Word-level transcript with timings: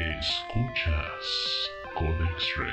Escuchas 0.00 1.26
Codex 1.94 2.56
Red. 2.56 2.68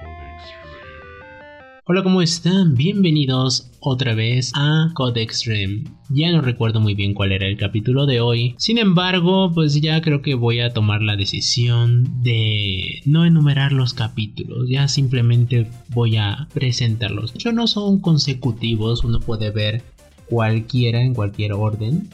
Codex 0.00 0.42
Red. 0.64 1.82
Hola, 1.84 2.02
¿cómo 2.02 2.22
están? 2.22 2.74
Bienvenidos 2.74 3.70
otra 3.78 4.16
vez 4.16 4.50
a 4.56 4.90
Codex 4.94 5.44
Rim. 5.44 5.84
Ya 6.10 6.32
no 6.32 6.40
recuerdo 6.40 6.80
muy 6.80 6.94
bien 6.94 7.14
cuál 7.14 7.30
era 7.30 7.46
el 7.46 7.56
capítulo 7.56 8.04
de 8.06 8.20
hoy. 8.20 8.56
Sin 8.58 8.78
embargo, 8.78 9.52
pues 9.54 9.80
ya 9.80 10.00
creo 10.00 10.22
que 10.22 10.34
voy 10.34 10.58
a 10.58 10.72
tomar 10.72 11.02
la 11.02 11.14
decisión 11.14 12.22
de 12.24 13.00
no 13.04 13.24
enumerar 13.24 13.70
los 13.70 13.94
capítulos. 13.94 14.68
Ya 14.68 14.88
simplemente 14.88 15.68
voy 15.90 16.16
a 16.16 16.48
presentarlos. 16.52 17.32
Hecho, 17.32 17.52
no 17.52 17.68
son 17.68 18.00
consecutivos. 18.00 19.04
Uno 19.04 19.20
puede 19.20 19.52
ver 19.52 19.84
cualquiera 20.28 21.00
en 21.00 21.14
cualquier 21.14 21.52
orden. 21.52 22.08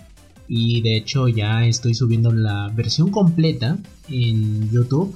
Y 0.49 0.83
de 0.83 0.97
hecho 0.97 1.29
ya 1.29 1.65
estoy 1.65 1.95
subiendo 1.95 2.33
la 2.33 2.69
versión 2.75 3.11
completa 3.11 3.79
en 4.09 4.71
YouTube. 4.71 5.15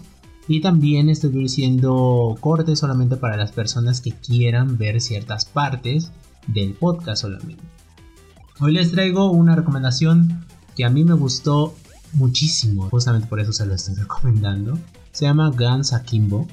Y 0.48 0.60
también 0.60 1.10
estoy 1.10 1.44
haciendo 1.44 2.36
cortes 2.40 2.78
solamente 2.78 3.16
para 3.16 3.36
las 3.36 3.50
personas 3.50 4.00
que 4.00 4.12
quieran 4.12 4.78
ver 4.78 5.00
ciertas 5.00 5.44
partes 5.44 6.12
del 6.46 6.72
podcast 6.74 7.22
solamente. 7.22 7.62
Hoy 8.60 8.72
les 8.72 8.92
traigo 8.92 9.32
una 9.32 9.56
recomendación 9.56 10.44
que 10.76 10.84
a 10.84 10.90
mí 10.90 11.04
me 11.04 11.14
gustó 11.14 11.74
muchísimo, 12.12 12.88
justamente 12.90 13.26
por 13.26 13.40
eso 13.40 13.52
se 13.52 13.66
lo 13.66 13.74
estoy 13.74 13.94
recomendando. 13.98 14.78
Se 15.12 15.24
llama 15.24 15.50
Guns 15.50 15.92
Akimbo 15.92 16.46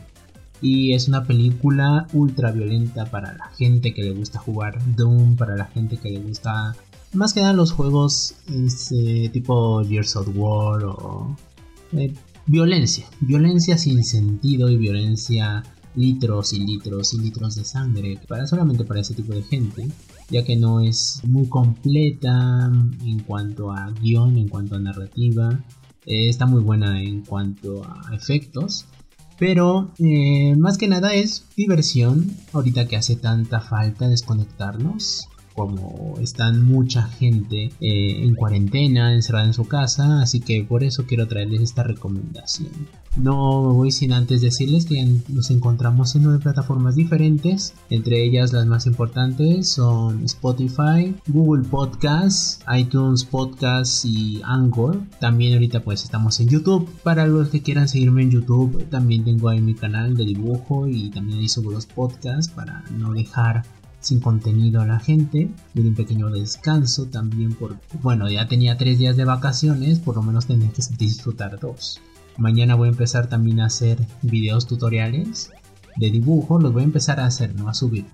y 0.62 0.94
es 0.94 1.08
una 1.08 1.26
película 1.26 2.08
ultra 2.14 2.52
violenta 2.52 3.06
para 3.06 3.34
la 3.34 3.48
gente 3.58 3.94
que 3.94 4.04
le 4.04 4.14
gusta 4.14 4.40
jugar 4.40 4.80
Doom, 4.96 5.36
para 5.36 5.56
la 5.56 5.66
gente 5.66 5.98
que 5.98 6.10
le 6.10 6.20
gusta 6.20 6.74
más 7.14 7.34
que 7.34 7.42
nada 7.42 7.54
los 7.54 7.72
juegos 7.72 8.36
este, 8.52 9.30
tipo 9.30 9.84
Gears 9.84 10.16
of 10.16 10.30
War 10.36 10.84
o 10.86 11.36
eh, 11.94 12.14
violencia, 12.48 13.06
violencia 13.22 13.78
sin 13.78 14.04
sentido 14.04 14.70
y 14.70 14.78
violencia 14.78 15.64
litros 15.96 16.54
y 16.54 16.60
litros 16.60 17.14
y 17.14 17.20
litros 17.20 17.56
de 17.56 17.64
sangre 17.64 18.20
para 18.28 18.48
solamente 18.48 18.84
para 18.84 19.02
ese 19.02 19.14
tipo 19.14 19.34
de 19.34 19.44
gente 19.44 19.88
ya 20.30 20.44
que 20.44 20.56
no 20.56 20.80
es 20.80 21.22
muy 21.28 21.48
completa 21.48 22.72
en 23.04 23.20
cuanto 23.20 23.72
a 23.72 23.92
guion 24.02 24.38
en 24.38 24.48
cuanto 24.48 24.76
a 24.76 24.80
narrativa. 24.80 25.64
Eh, 26.06 26.28
está 26.28 26.46
muy 26.46 26.62
buena 26.62 27.02
en 27.02 27.22
cuanto 27.22 27.84
a 27.84 28.14
efectos 28.14 28.86
pero 29.40 29.92
eh, 30.00 30.56
más 30.58 30.78
que 30.78 30.88
nada 30.88 31.14
es 31.14 31.46
diversión 31.56 32.32
ahorita 32.52 32.88
que 32.88 32.98
hace 32.98 33.16
tanta 33.16 33.60
falta 33.62 34.08
desconectarnos 34.08 35.28
como 35.56 36.16
están 36.20 36.64
mucha 36.64 37.04
gente 37.04 37.72
eh, 37.80 38.24
en 38.24 38.36
cuarentena, 38.36 39.14
encerrada 39.14 39.46
en 39.46 39.54
su 39.54 39.66
casa, 39.66 40.22
así 40.22 40.40
que 40.40 40.64
por 40.64 40.84
eso 40.84 41.06
quiero 41.06 41.28
traerles 41.28 41.62
esta 41.62 41.84
recomendación. 41.84 42.72
No 43.16 43.62
me 43.62 43.74
voy 43.74 43.92
sin 43.92 44.12
antes 44.12 44.42
decirles 44.42 44.86
que 44.86 45.06
nos 45.30 45.52
encontramos 45.52 46.16
en 46.16 46.24
nueve 46.24 46.40
plataformas 46.40 46.96
diferentes, 46.96 47.76
entre 47.92 48.24
ellas 48.24 48.52
las 48.54 48.66
más 48.66 48.88
importantes 48.88 49.70
son 49.70 50.24
Spotify, 50.24 51.16
Google 51.28 51.64
Podcasts, 51.64 52.60
iTunes 52.76 53.24
Podcasts 53.24 54.04
y 54.04 54.42
Anchor. 54.44 55.00
También 55.20 55.54
ahorita 55.54 55.84
pues 55.84 56.04
estamos 56.04 56.40
en 56.40 56.48
YouTube. 56.48 56.90
Para 57.04 57.28
los 57.28 57.50
que 57.50 57.62
quieran 57.62 57.88
seguirme 57.88 58.24
en 58.24 58.32
YouTube, 58.32 58.84
también 58.90 59.24
tengo 59.24 59.50
ahí 59.50 59.62
mi 59.62 59.76
canal 59.76 60.16
de 60.16 60.26
dibujo 60.26 60.88
y 60.88 61.12
también 61.12 61.38
ahí 61.38 61.50
subo 61.50 61.72
los 61.72 61.86
podcasts 61.86 62.52
para 62.52 62.84
no 62.98 63.14
dejar 63.14 63.64
sin 64.04 64.20
contenido 64.20 64.82
a 64.82 64.86
la 64.86 65.00
gente, 65.00 65.50
y 65.74 65.80
un 65.80 65.96
pequeño 65.96 66.30
descanso 66.30 67.06
también 67.06 67.54
por, 67.54 67.78
bueno, 68.02 68.30
ya 68.30 68.48
tenía 68.48 68.78
tres 68.78 69.00
días 69.00 69.18
de 69.18 69.26
vacaciones, 69.26 70.00
por 70.00 70.16
lo 70.16 70.22
menos 70.22 70.46
tenía 70.46 70.70
que 70.72 70.84
disfrutar 70.98 71.60
dos. 71.60 72.00
Mañana 72.38 72.76
voy 72.76 72.88
a 72.88 72.92
empezar 72.92 73.28
también 73.28 73.60
a 73.60 73.68
hacer 73.68 74.06
videos 74.22 74.68
tutoriales 74.68 75.52
de 75.98 76.12
dibujo, 76.12 76.60
los 76.60 76.74
voy 76.74 76.82
a 76.82 76.86
empezar 76.86 77.20
a 77.20 77.26
hacer, 77.26 77.56
no 77.56 77.70
a 77.70 77.74
subir. 77.74 78.06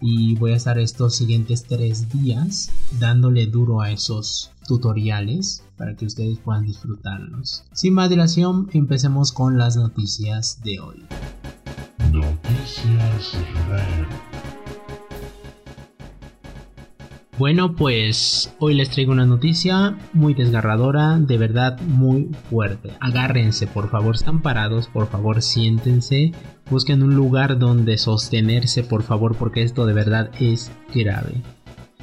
Y 0.00 0.34
voy 0.34 0.52
a 0.52 0.56
estar 0.56 0.78
estos 0.78 1.14
siguientes 1.14 1.64
tres 1.64 2.10
días 2.10 2.70
dándole 2.98 3.46
duro 3.46 3.80
a 3.80 3.90
esos 3.90 4.50
tutoriales 4.66 5.62
para 5.76 5.94
que 5.96 6.06
ustedes 6.06 6.38
puedan 6.38 6.66
disfrutarlos. 6.66 7.64
Sin 7.72 7.94
más 7.94 8.10
dilación, 8.10 8.68
empecemos 8.72 9.32
con 9.32 9.56
las 9.56 9.76
noticias 9.76 10.60
de 10.62 10.80
hoy. 10.80 11.06
Noticias. 12.12 13.36
Bueno, 17.38 17.76
pues 17.76 18.50
hoy 18.60 18.72
les 18.72 18.88
traigo 18.88 19.12
una 19.12 19.26
noticia 19.26 19.98
muy 20.14 20.32
desgarradora, 20.32 21.18
de 21.18 21.36
verdad 21.36 21.78
muy 21.82 22.30
fuerte. 22.48 22.92
Agárrense, 22.98 23.66
por 23.66 23.90
favor, 23.90 24.14
están 24.14 24.40
parados, 24.40 24.88
por 24.88 25.06
favor, 25.08 25.42
siéntense, 25.42 26.32
busquen 26.70 27.02
un 27.02 27.14
lugar 27.14 27.58
donde 27.58 27.98
sostenerse, 27.98 28.84
por 28.84 29.02
favor, 29.02 29.36
porque 29.36 29.62
esto 29.62 29.84
de 29.84 29.92
verdad 29.92 30.30
es 30.40 30.72
grave. 30.94 31.42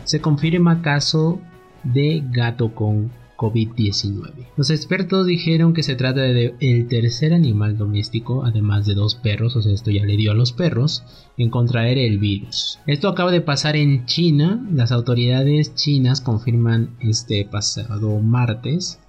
Se 0.04 0.22
confirma 0.22 0.84
caso 0.84 1.42
de 1.84 2.24
gato 2.30 2.76
con 2.76 3.10
COVID-19. 3.38 4.48
Los 4.58 4.70
expertos 4.70 5.26
dijeron 5.26 5.74
que 5.74 5.84
se 5.84 5.96
trata 5.96 6.22
de 6.22 6.56
el 6.60 6.88
tercer 6.88 7.34
animal 7.34 7.78
doméstico, 7.78 8.46
además 8.46 8.86
de 8.86 8.96
dos 8.96 9.16
perros, 9.16 9.56
o 9.56 9.62
sea, 9.62 9.74
esto 9.74 9.92
ya 9.92 10.06
le 10.06 10.18
dio 10.18 10.32
a 10.32 10.36
los 10.36 10.52
perros, 10.52 11.04
en 11.38 11.50
contraer 11.50 11.98
el 11.98 12.20
virus. 12.20 12.80
Esto 12.88 13.10
acaba 13.10 13.32
de 13.32 13.42
pasar 13.42 13.76
en 13.76 14.06
China, 14.06 14.66
las 14.72 14.92
autoridades 14.92 15.76
chinas 15.76 16.22
confirman 16.22 16.96
este 17.00 17.46
pasado 17.46 18.20
martes 18.20 19.00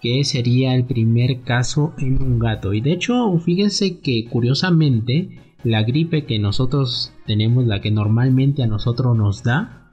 que 0.00 0.24
sería 0.24 0.74
el 0.74 0.84
primer 0.84 1.42
caso 1.42 1.92
en 1.98 2.22
un 2.22 2.38
gato. 2.38 2.72
Y 2.72 2.80
de 2.80 2.92
hecho, 2.92 3.36
fíjense 3.38 3.98
que 3.98 4.26
curiosamente, 4.26 5.40
la 5.64 5.82
gripe 5.82 6.24
que 6.24 6.38
nosotros 6.38 7.12
tenemos, 7.26 7.66
la 7.66 7.80
que 7.80 7.90
normalmente 7.90 8.62
a 8.62 8.66
nosotros 8.66 9.16
nos 9.16 9.42
da, 9.42 9.87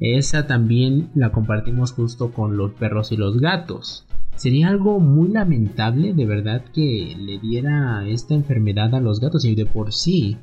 esa 0.00 0.46
también 0.46 1.10
la 1.14 1.32
compartimos 1.32 1.92
justo 1.92 2.32
con 2.32 2.56
los 2.56 2.72
perros 2.72 3.12
y 3.12 3.16
los 3.16 3.40
gatos. 3.40 4.06
Sería 4.36 4.68
algo 4.68 5.00
muy 5.00 5.28
lamentable 5.30 6.14
de 6.14 6.24
verdad 6.24 6.64
que 6.72 7.16
le 7.18 7.38
diera 7.38 8.06
esta 8.06 8.34
enfermedad 8.34 8.94
a 8.94 9.00
los 9.00 9.18
gatos 9.18 9.44
y 9.44 9.56
de 9.56 9.66
por 9.66 9.92
sí 9.92 10.36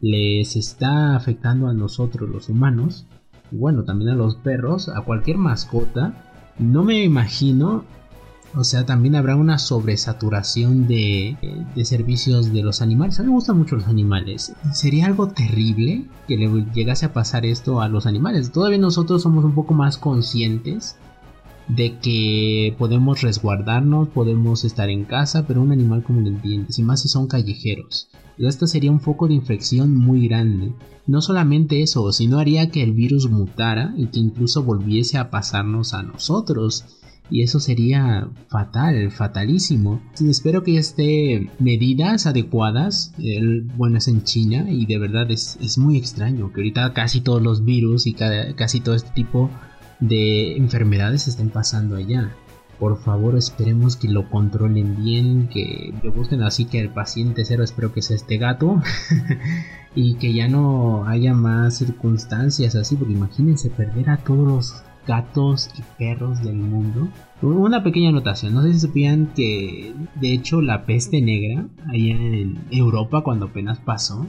les 0.00 0.56
está 0.56 1.16
afectando 1.16 1.66
a 1.66 1.74
nosotros 1.74 2.28
los 2.28 2.48
humanos, 2.48 3.06
y 3.50 3.56
bueno, 3.56 3.84
también 3.84 4.10
a 4.10 4.14
los 4.14 4.36
perros, 4.36 4.88
a 4.88 5.02
cualquier 5.02 5.36
mascota. 5.36 6.14
No 6.58 6.84
me 6.84 7.02
imagino 7.02 7.84
o 8.54 8.64
sea, 8.64 8.84
también 8.84 9.14
habrá 9.14 9.36
una 9.36 9.58
sobresaturación 9.58 10.88
de, 10.88 11.36
de, 11.74 11.84
servicios 11.84 12.52
de 12.52 12.62
los 12.62 12.82
animales. 12.82 13.18
A 13.18 13.22
mí 13.22 13.28
me 13.28 13.34
gustan 13.34 13.58
mucho 13.58 13.76
los 13.76 13.86
animales. 13.86 14.52
Sería 14.72 15.06
algo 15.06 15.28
terrible 15.28 16.06
que 16.26 16.36
le 16.36 16.48
llegase 16.74 17.06
a 17.06 17.12
pasar 17.12 17.46
esto 17.46 17.80
a 17.80 17.88
los 17.88 18.06
animales. 18.06 18.50
Todavía 18.50 18.78
nosotros 18.78 19.22
somos 19.22 19.44
un 19.44 19.54
poco 19.54 19.74
más 19.74 19.98
conscientes 19.98 20.96
de 21.68 21.98
que 21.98 22.74
podemos 22.78 23.22
resguardarnos, 23.22 24.08
podemos 24.08 24.64
estar 24.64 24.90
en 24.90 25.04
casa, 25.04 25.46
pero 25.46 25.62
un 25.62 25.70
animal 25.70 26.02
como 26.02 26.20
el 26.20 26.26
entiendes, 26.26 26.78
y 26.78 26.82
más 26.82 27.02
si 27.02 27.08
son 27.08 27.28
callejeros. 27.28 28.08
Esto 28.38 28.66
sería 28.66 28.90
un 28.90 29.00
foco 29.00 29.28
de 29.28 29.34
infección 29.34 29.94
muy 29.94 30.26
grande. 30.26 30.72
No 31.06 31.20
solamente 31.20 31.82
eso, 31.82 32.10
sino 32.12 32.38
haría 32.38 32.70
que 32.70 32.82
el 32.82 32.92
virus 32.92 33.30
mutara 33.30 33.94
y 33.96 34.06
que 34.06 34.18
incluso 34.18 34.64
volviese 34.64 35.18
a 35.18 35.30
pasarnos 35.30 35.94
a 35.94 36.02
nosotros 36.02 36.99
y 37.30 37.42
eso 37.42 37.60
sería 37.60 38.28
fatal, 38.48 39.10
fatalísimo. 39.10 40.02
Espero 40.20 40.64
que 40.64 40.76
esté 40.76 41.48
medidas 41.58 42.26
adecuadas. 42.26 43.14
El, 43.18 43.62
bueno, 43.76 43.98
es 43.98 44.08
en 44.08 44.24
China 44.24 44.66
y 44.68 44.86
de 44.86 44.98
verdad 44.98 45.30
es, 45.30 45.56
es, 45.60 45.78
muy 45.78 45.96
extraño 45.96 46.52
que 46.52 46.60
ahorita 46.60 46.92
casi 46.92 47.20
todos 47.20 47.40
los 47.40 47.64
virus 47.64 48.06
y 48.06 48.14
casi 48.14 48.80
todo 48.80 48.94
este 48.94 49.10
tipo 49.10 49.50
de 50.00 50.56
enfermedades 50.56 51.28
estén 51.28 51.50
pasando 51.50 51.96
allá. 51.96 52.34
Por 52.80 52.98
favor, 52.98 53.36
esperemos 53.36 53.94
que 53.96 54.08
lo 54.08 54.30
controlen 54.30 54.96
bien, 54.96 55.48
que 55.48 55.92
lo 56.02 56.12
busquen 56.12 56.42
así 56.42 56.64
que 56.64 56.80
el 56.80 56.88
paciente 56.88 57.44
cero 57.44 57.62
espero 57.62 57.92
que 57.92 58.00
sea 58.00 58.16
este 58.16 58.38
gato 58.38 58.80
y 59.94 60.14
que 60.14 60.32
ya 60.32 60.48
no 60.48 61.06
haya 61.06 61.34
más 61.34 61.76
circunstancias 61.76 62.74
así, 62.74 62.96
porque 62.96 63.12
imagínense 63.12 63.68
perder 63.68 64.08
a 64.08 64.16
todos 64.16 64.48
los 64.48 64.89
gatos 65.06 65.70
y 65.78 65.82
perros 65.98 66.42
del 66.42 66.56
mundo. 66.56 67.08
Una 67.42 67.82
pequeña 67.82 68.10
anotación, 68.10 68.54
no 68.54 68.62
sé 68.62 68.72
si 68.72 68.80
supían 68.80 69.32
que 69.34 69.94
de 70.16 70.32
hecho 70.32 70.60
la 70.60 70.84
peste 70.84 71.20
negra 71.20 71.66
allá 71.86 72.14
en 72.14 72.58
Europa 72.70 73.22
cuando 73.22 73.46
apenas 73.46 73.78
pasó, 73.78 74.26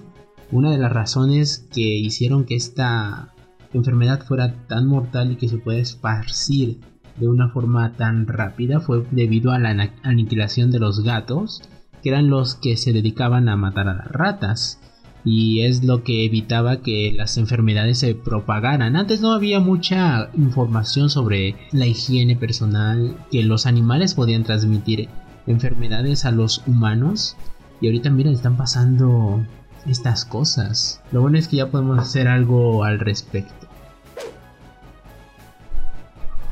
una 0.51 0.71
de 0.71 0.77
las 0.77 0.91
razones 0.91 1.67
que 1.73 1.81
hicieron 1.81 2.45
que 2.45 2.55
esta 2.55 3.33
enfermedad 3.73 4.21
fuera 4.21 4.53
tan 4.67 4.87
mortal 4.87 5.31
y 5.31 5.35
que 5.35 5.47
se 5.47 5.57
pueda 5.57 5.79
esparcir 5.79 6.79
de 7.17 7.27
una 7.27 7.49
forma 7.49 7.93
tan 7.93 8.27
rápida 8.27 8.79
fue 8.79 9.05
debido 9.11 9.51
a 9.51 9.59
la 9.59 9.91
aniquilación 10.03 10.71
de 10.71 10.79
los 10.79 11.03
gatos, 11.03 11.61
que 12.01 12.09
eran 12.09 12.29
los 12.29 12.55
que 12.55 12.77
se 12.77 12.93
dedicaban 12.93 13.47
a 13.47 13.55
matar 13.55 13.87
a 13.87 13.93
las 13.93 14.07
ratas 14.07 14.79
y 15.23 15.61
es 15.61 15.83
lo 15.83 16.03
que 16.03 16.25
evitaba 16.25 16.81
que 16.81 17.13
las 17.15 17.37
enfermedades 17.37 17.99
se 17.99 18.15
propagaran. 18.15 18.95
Antes 18.95 19.21
no 19.21 19.33
había 19.33 19.59
mucha 19.59 20.29
información 20.35 21.09
sobre 21.09 21.55
la 21.71 21.85
higiene 21.85 22.35
personal 22.35 23.15
que 23.31 23.43
los 23.43 23.65
animales 23.65 24.15
podían 24.15 24.43
transmitir 24.43 25.09
enfermedades 25.47 26.25
a 26.25 26.31
los 26.31 26.63
humanos. 26.67 27.35
Y 27.81 27.87
ahorita 27.87 28.09
miren, 28.09 28.33
están 28.33 28.57
pasando 28.57 29.45
estas 29.87 30.25
cosas. 30.25 31.01
Lo 31.11 31.21
bueno 31.21 31.37
es 31.37 31.47
que 31.47 31.57
ya 31.57 31.69
podemos 31.69 31.99
hacer 31.99 32.27
algo 32.27 32.83
al 32.83 32.99
respecto. 32.99 33.67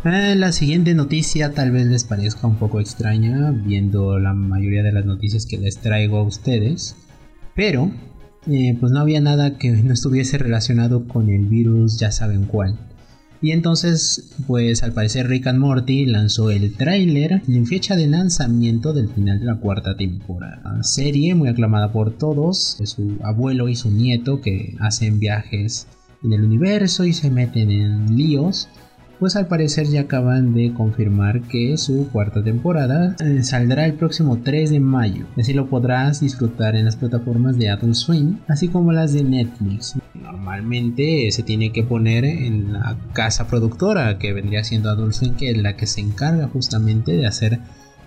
Ah, 0.03 0.33
la 0.35 0.53
siguiente 0.53 0.93
noticia 0.93 1.53
tal 1.53 1.71
vez 1.71 1.85
les 1.87 2.05
parezca 2.05 2.47
un 2.47 2.55
poco 2.55 2.79
extraña, 2.79 3.51
viendo 3.51 4.17
la 4.17 4.33
mayoría 4.33 4.81
de 4.81 4.93
las 4.93 5.05
noticias 5.05 5.45
que 5.45 5.57
les 5.57 5.79
traigo 5.79 6.17
a 6.19 6.23
ustedes, 6.23 6.95
pero 7.53 7.91
eh, 8.47 8.75
pues 8.79 8.91
no 8.91 8.99
había 8.99 9.21
nada 9.21 9.57
que 9.57 9.71
no 9.71 9.93
estuviese 9.93 10.37
relacionado 10.37 11.07
con 11.07 11.29
el 11.29 11.45
virus, 11.45 11.99
ya 11.99 12.11
saben 12.11 12.45
cuál. 12.45 12.77
Y 13.41 13.51
entonces, 13.51 14.35
pues 14.47 14.83
al 14.83 14.91
parecer 14.91 15.27
Rick 15.27 15.47
and 15.47 15.59
Morty 15.59 16.05
lanzó 16.05 16.51
el 16.51 16.75
tráiler 16.75 17.41
en 17.47 17.65
fecha 17.65 17.95
de 17.95 18.07
lanzamiento 18.07 18.91
del 18.91 19.07
final 19.07 19.39
de 19.39 19.45
la 19.45 19.55
cuarta 19.55 19.95
temporada. 19.95 20.83
Serie 20.83 21.35
muy 21.35 21.47
aclamada 21.47 21.91
por 21.91 22.11
todos, 22.11 22.77
su 22.83 23.17
abuelo 23.23 23.69
y 23.69 23.75
su 23.75 23.91
nieto 23.91 24.41
que 24.41 24.75
hacen 24.79 25.19
viajes 25.19 25.87
en 26.21 26.33
el 26.33 26.43
universo 26.43 27.05
y 27.05 27.13
se 27.13 27.31
meten 27.31 27.71
en 27.71 28.17
líos 28.17 28.67
pues 29.19 29.35
al 29.35 29.47
parecer 29.47 29.87
ya 29.87 30.01
acaban 30.01 30.53
de 30.53 30.73
confirmar 30.73 31.41
que 31.41 31.77
su 31.77 32.07
cuarta 32.11 32.43
temporada 32.43 33.15
eh, 33.19 33.43
saldrá 33.43 33.85
el 33.85 33.93
próximo 33.93 34.39
3 34.41 34.69
de 34.69 34.79
mayo. 34.79 35.25
Así 35.37 35.53
lo 35.53 35.69
podrás 35.69 36.21
disfrutar 36.21 36.75
en 36.75 36.85
las 36.85 36.95
plataformas 36.95 37.57
de 37.57 37.69
Adult 37.69 37.95
Swim, 37.95 38.39
así 38.47 38.69
como 38.69 38.91
las 38.91 39.13
de 39.13 39.23
Netflix. 39.23 39.95
Normalmente 40.13 41.29
se 41.31 41.43
tiene 41.43 41.71
que 41.71 41.83
poner 41.83 42.23
en 42.23 42.73
la 42.73 42.97
casa 43.13 43.47
productora 43.47 44.17
que 44.17 44.33
vendría 44.33 44.63
siendo 44.63 44.89
Adult 44.89 45.13
Swim, 45.13 45.35
que 45.35 45.51
es 45.51 45.57
la 45.57 45.75
que 45.75 45.85
se 45.85 46.01
encarga 46.01 46.47
justamente 46.47 47.11
de 47.11 47.27
hacer 47.27 47.59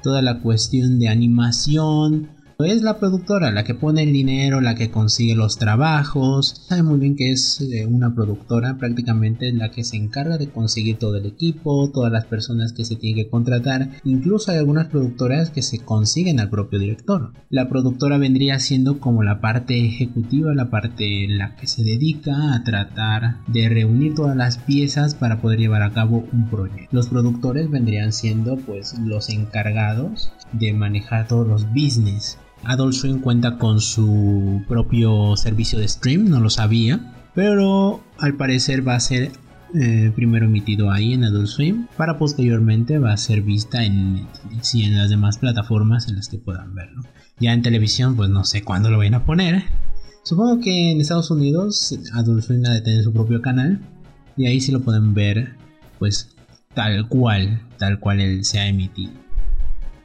toda 0.03 0.23
la 0.23 0.41
cuestión 0.41 0.99
de 0.99 1.09
animación, 1.09 2.29
es 2.64 2.82
la 2.82 2.99
productora 2.99 3.50
la 3.50 3.64
que 3.64 3.75
pone 3.75 4.03
el 4.03 4.12
dinero, 4.12 4.61
la 4.61 4.75
que 4.75 4.91
consigue 4.91 5.35
los 5.35 5.59
trabajos. 5.59 6.62
Sabe 6.69 6.82
muy 6.82 6.99
bien 6.99 7.17
que 7.17 7.31
es 7.31 7.61
eh, 7.61 7.87
una 7.87 8.14
productora 8.14 8.79
prácticamente 8.79 9.53
la 9.53 9.70
que 9.70 9.85
se 9.85 9.97
encarga 9.97 10.38
de 10.38 10.49
conseguir 10.49 10.99
todo 10.99 11.17
el 11.17 11.26
equipo, 11.26 11.91
todas 11.91 12.12
las 12.12 12.26
personas 12.26 12.73
que 12.73 12.85
se 12.85 12.97
tienen 12.97 13.25
que 13.25 13.31
contratar. 13.31 13.91
Incluso 14.05 14.50
hay 14.50 14.59
algunas 14.59 14.88
productoras 14.88 15.50
que 15.50 15.62
se 15.62 15.79
consiguen 15.79 16.41
al 16.41 16.50
propio 16.50 16.79
director. 16.79 17.32
La 17.50 17.69
productora 17.69 18.19
vendría 18.19 18.59
siendo 18.59 19.00
como 19.00 19.23
la 19.23 19.41
parte 19.41 19.85
ejecutiva, 19.85 20.55
la 20.55 20.70
parte 20.70 21.25
en 21.25 21.38
la 21.38 21.56
que 21.56 21.67
se 21.67 21.85
dedica 21.85 22.55
a 22.55 22.64
tratar 22.64 23.38
de 23.47 23.69
reunir 23.69 24.14
todas 24.14 24.37
las 24.37 24.59
piezas 24.59 25.14
para 25.14 25.41
poder 25.41 25.59
llevar 25.59 25.82
a 25.82 25.93
cabo 25.93 26.25
un 26.32 26.49
proyecto. 26.49 26.88
Los 26.91 27.09
productores 27.09 27.70
vendrían 27.70 28.12
siendo 28.12 28.56
pues 28.56 28.99
los 28.99 29.29
encargados 29.29 30.32
de 30.53 30.73
manejar 30.73 31.26
todos 31.29 31.47
los 31.47 31.69
business 31.70 32.38
Adult 32.64 32.94
Swim 32.94 33.20
cuenta 33.20 33.59
con 33.59 33.81
su 33.81 34.62
propio 34.69 35.37
servicio 35.37 35.79
de 35.79 35.88
stream, 35.88 36.29
no 36.29 36.41
lo 36.41 36.50
sabía, 36.50 37.14
pero 37.35 38.03
al 38.19 38.35
parecer 38.35 38.87
va 38.87 38.94
a 38.94 39.00
ser 39.00 39.32
eh, 39.75 40.12
primero 40.14 40.44
emitido 40.44 40.91
ahí 40.91 41.14
en 41.14 41.25
Adult 41.25 41.47
Swim 41.47 41.87
para 41.97 42.19
posteriormente 42.19 42.99
va 42.99 43.12
a 43.12 43.17
ser 43.17 43.41
vista 43.41 43.82
en 43.82 44.14
Netflix 44.14 44.75
y 44.75 44.85
en 44.85 44.99
las 44.99 45.09
demás 45.09 45.38
plataformas 45.38 46.09
en 46.09 46.17
las 46.17 46.29
que 46.29 46.38
puedan 46.38 46.75
verlo. 46.75 47.03
Ya 47.38 47.55
en 47.55 47.62
televisión 47.62 48.14
pues 48.14 48.29
no 48.29 48.44
sé 48.44 48.62
cuándo 48.62 48.91
lo 48.91 48.99
vayan 48.99 49.14
a 49.14 49.25
poner. 49.25 49.64
Supongo 50.25 50.61
que 50.61 50.91
en 50.91 51.00
Estados 51.00 51.31
Unidos 51.31 51.99
Adult 52.12 52.43
Swim 52.43 52.62
ha 52.67 52.75
de 52.75 52.82
tener 52.82 53.03
su 53.03 53.14
propio 53.14 53.41
canal 53.41 53.81
y 54.37 54.47
ahí 54.47 54.61
sí 54.61 54.73
lo 54.73 54.81
pueden 54.81 55.14
ver 55.14 55.56
pues 55.99 56.37
tal 56.75 57.09
cual, 57.09 57.62
tal 57.79 57.99
cual 57.99 58.20
él 58.20 58.44
se 58.44 58.61
ha 58.61 58.69
emitido. 58.69 59.12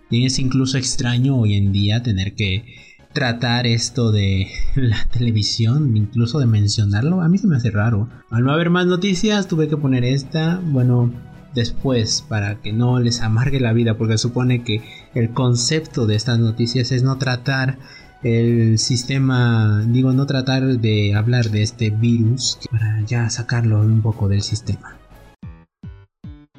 Y 0.09 0.25
es 0.25 0.39
incluso 0.39 0.77
extraño 0.77 1.37
hoy 1.37 1.55
en 1.55 1.71
día 1.71 2.01
tener 2.01 2.33
que 2.35 2.65
tratar 3.13 3.65
esto 3.65 4.11
de 4.11 4.47
la 4.75 5.03
televisión, 5.11 5.95
incluso 5.97 6.39
de 6.39 6.45
mencionarlo, 6.45 7.21
a 7.21 7.29
mí 7.29 7.37
se 7.37 7.47
me 7.47 7.57
hace 7.57 7.71
raro. 7.71 8.07
Al 8.29 8.43
no 8.43 8.51
haber 8.51 8.69
más 8.69 8.85
noticias, 8.85 9.47
tuve 9.47 9.67
que 9.67 9.77
poner 9.77 10.03
esta, 10.03 10.61
bueno, 10.63 11.11
después, 11.53 12.23
para 12.27 12.61
que 12.61 12.73
no 12.73 12.99
les 12.99 13.21
amargue 13.21 13.59
la 13.59 13.73
vida, 13.73 13.97
porque 13.97 14.17
supone 14.17 14.63
que 14.63 14.81
el 15.15 15.31
concepto 15.31 16.05
de 16.05 16.15
estas 16.15 16.39
noticias 16.39 16.91
es 16.91 17.03
no 17.03 17.17
tratar 17.17 17.79
el 18.23 18.77
sistema, 18.79 19.83
digo, 19.87 20.13
no 20.13 20.25
tratar 20.25 20.63
de 20.63 21.15
hablar 21.15 21.49
de 21.49 21.63
este 21.63 21.89
virus, 21.89 22.59
para 22.71 23.01
ya 23.01 23.29
sacarlo 23.29 23.79
un 23.81 24.01
poco 24.01 24.27
del 24.27 24.41
sistema. 24.41 24.95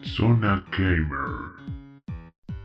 Zona 0.03 0.65
Gamer. 0.77 1.48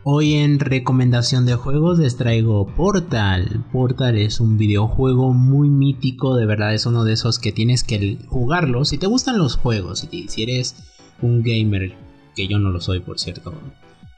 Hoy 0.06 0.34
en 0.34 0.60
recomendación 0.60 1.46
de 1.46 1.56
juegos 1.56 1.98
les 1.98 2.18
traigo 2.18 2.68
Portal. 2.68 3.64
Portal 3.72 4.18
es 4.18 4.42
un 4.42 4.58
videojuego 4.58 5.32
muy 5.32 5.70
mítico, 5.70 6.36
de 6.36 6.46
verdad 6.46 6.74
es 6.74 6.86
uno 6.86 7.06
de 7.06 7.14
esos 7.14 7.40
que 7.40 7.54
tienes 7.54 7.86
que 7.86 8.18
jugarlo. 8.28 8.84
Si 8.84 8.98
te 8.98 9.08
gustan 9.08 9.38
los 9.38 9.56
juegos, 9.56 10.06
si 10.28 10.44
eres 10.44 10.76
un 11.22 11.42
gamer, 11.42 11.96
que 12.36 12.50
yo 12.50 12.60
no 12.60 12.72
lo 12.72 12.82
soy 12.82 13.00
por 13.00 13.18
cierto. 13.18 13.54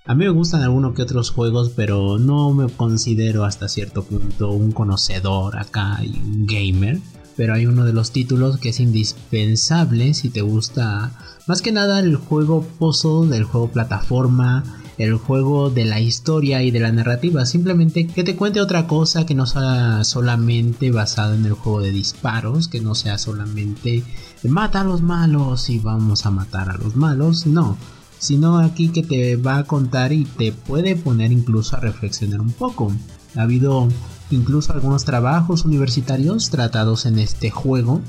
A 0.07 0.15
mí 0.15 0.25
me 0.25 0.31
gustan 0.31 0.63
algunos 0.63 0.95
que 0.95 1.03
otros 1.03 1.29
juegos, 1.29 1.73
pero 1.75 2.17
no 2.17 2.51
me 2.51 2.67
considero 2.67 3.43
hasta 3.43 3.67
cierto 3.67 4.03
punto 4.03 4.53
un 4.53 4.71
conocedor 4.71 5.55
acá 5.55 5.99
y 6.03 6.17
un 6.19 6.47
gamer. 6.47 6.99
Pero 7.37 7.53
hay 7.53 7.67
uno 7.67 7.85
de 7.85 7.93
los 7.93 8.09
títulos 8.09 8.57
que 8.57 8.69
es 8.69 8.79
indispensable 8.79 10.15
si 10.15 10.29
te 10.31 10.41
gusta 10.41 11.11
más 11.45 11.61
que 11.61 11.71
nada 11.71 11.99
el 11.99 12.15
juego 12.15 12.63
puzzle, 12.79 13.29
del 13.29 13.43
juego 13.43 13.69
plataforma 13.69 14.63
el 14.97 15.15
juego 15.15 15.69
de 15.69 15.85
la 15.85 15.99
historia 15.99 16.63
y 16.63 16.71
de 16.71 16.79
la 16.79 16.91
narrativa, 16.91 17.45
simplemente 17.45 18.07
que 18.07 18.23
te 18.23 18.35
cuente 18.35 18.61
otra 18.61 18.87
cosa 18.87 19.25
que 19.25 19.35
no 19.35 19.45
sea 19.45 20.03
solamente 20.03 20.91
basado 20.91 21.33
en 21.33 21.45
el 21.45 21.53
juego 21.53 21.81
de 21.81 21.91
disparos, 21.91 22.67
que 22.67 22.81
no 22.81 22.95
sea 22.95 23.17
solamente 23.17 24.03
mata 24.43 24.81
a 24.81 24.83
los 24.83 25.01
malos 25.01 25.69
y 25.69 25.79
vamos 25.79 26.25
a 26.25 26.31
matar 26.31 26.69
a 26.69 26.77
los 26.77 26.95
malos, 26.95 27.45
no, 27.45 27.77
sino 28.19 28.57
aquí 28.59 28.89
que 28.89 29.03
te 29.03 29.35
va 29.35 29.57
a 29.57 29.63
contar 29.65 30.13
y 30.13 30.25
te 30.25 30.51
puede 30.51 30.95
poner 30.95 31.31
incluso 31.31 31.75
a 31.75 31.79
reflexionar 31.79 32.41
un 32.41 32.51
poco. 32.51 32.91
Ha 33.35 33.41
habido 33.41 33.89
incluso 34.31 34.73
algunos 34.73 35.03
trabajos 35.03 35.65
universitarios 35.65 36.49
tratados 36.49 37.05
en 37.05 37.19
este 37.19 37.49
juego 37.49 38.01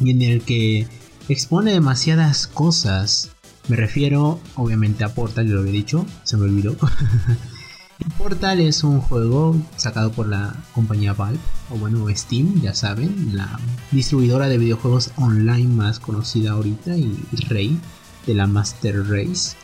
y 0.00 0.10
en 0.10 0.22
el 0.22 0.42
que 0.42 0.88
expone 1.28 1.72
demasiadas 1.72 2.46
cosas 2.46 3.30
me 3.68 3.76
refiero 3.76 4.40
obviamente 4.56 5.04
a 5.04 5.14
Portal, 5.14 5.46
yo 5.46 5.54
lo 5.54 5.60
había 5.60 5.72
dicho, 5.72 6.04
se 6.24 6.36
me 6.36 6.44
olvidó. 6.44 6.76
Portal 8.18 8.60
es 8.60 8.84
un 8.84 9.00
juego 9.00 9.56
sacado 9.76 10.12
por 10.12 10.28
la 10.28 10.54
compañía 10.72 11.12
Valve, 11.14 11.38
o 11.70 11.76
bueno, 11.76 12.06
Steam, 12.14 12.60
ya 12.60 12.74
saben, 12.74 13.36
la 13.36 13.58
distribuidora 13.90 14.48
de 14.48 14.58
videojuegos 14.58 15.10
online 15.16 15.68
más 15.68 15.98
conocida 15.98 16.52
ahorita 16.52 16.96
y 16.96 17.16
rey 17.48 17.78
de 18.26 18.34
la 18.34 18.46
Master 18.46 19.04
Race. 19.08 19.56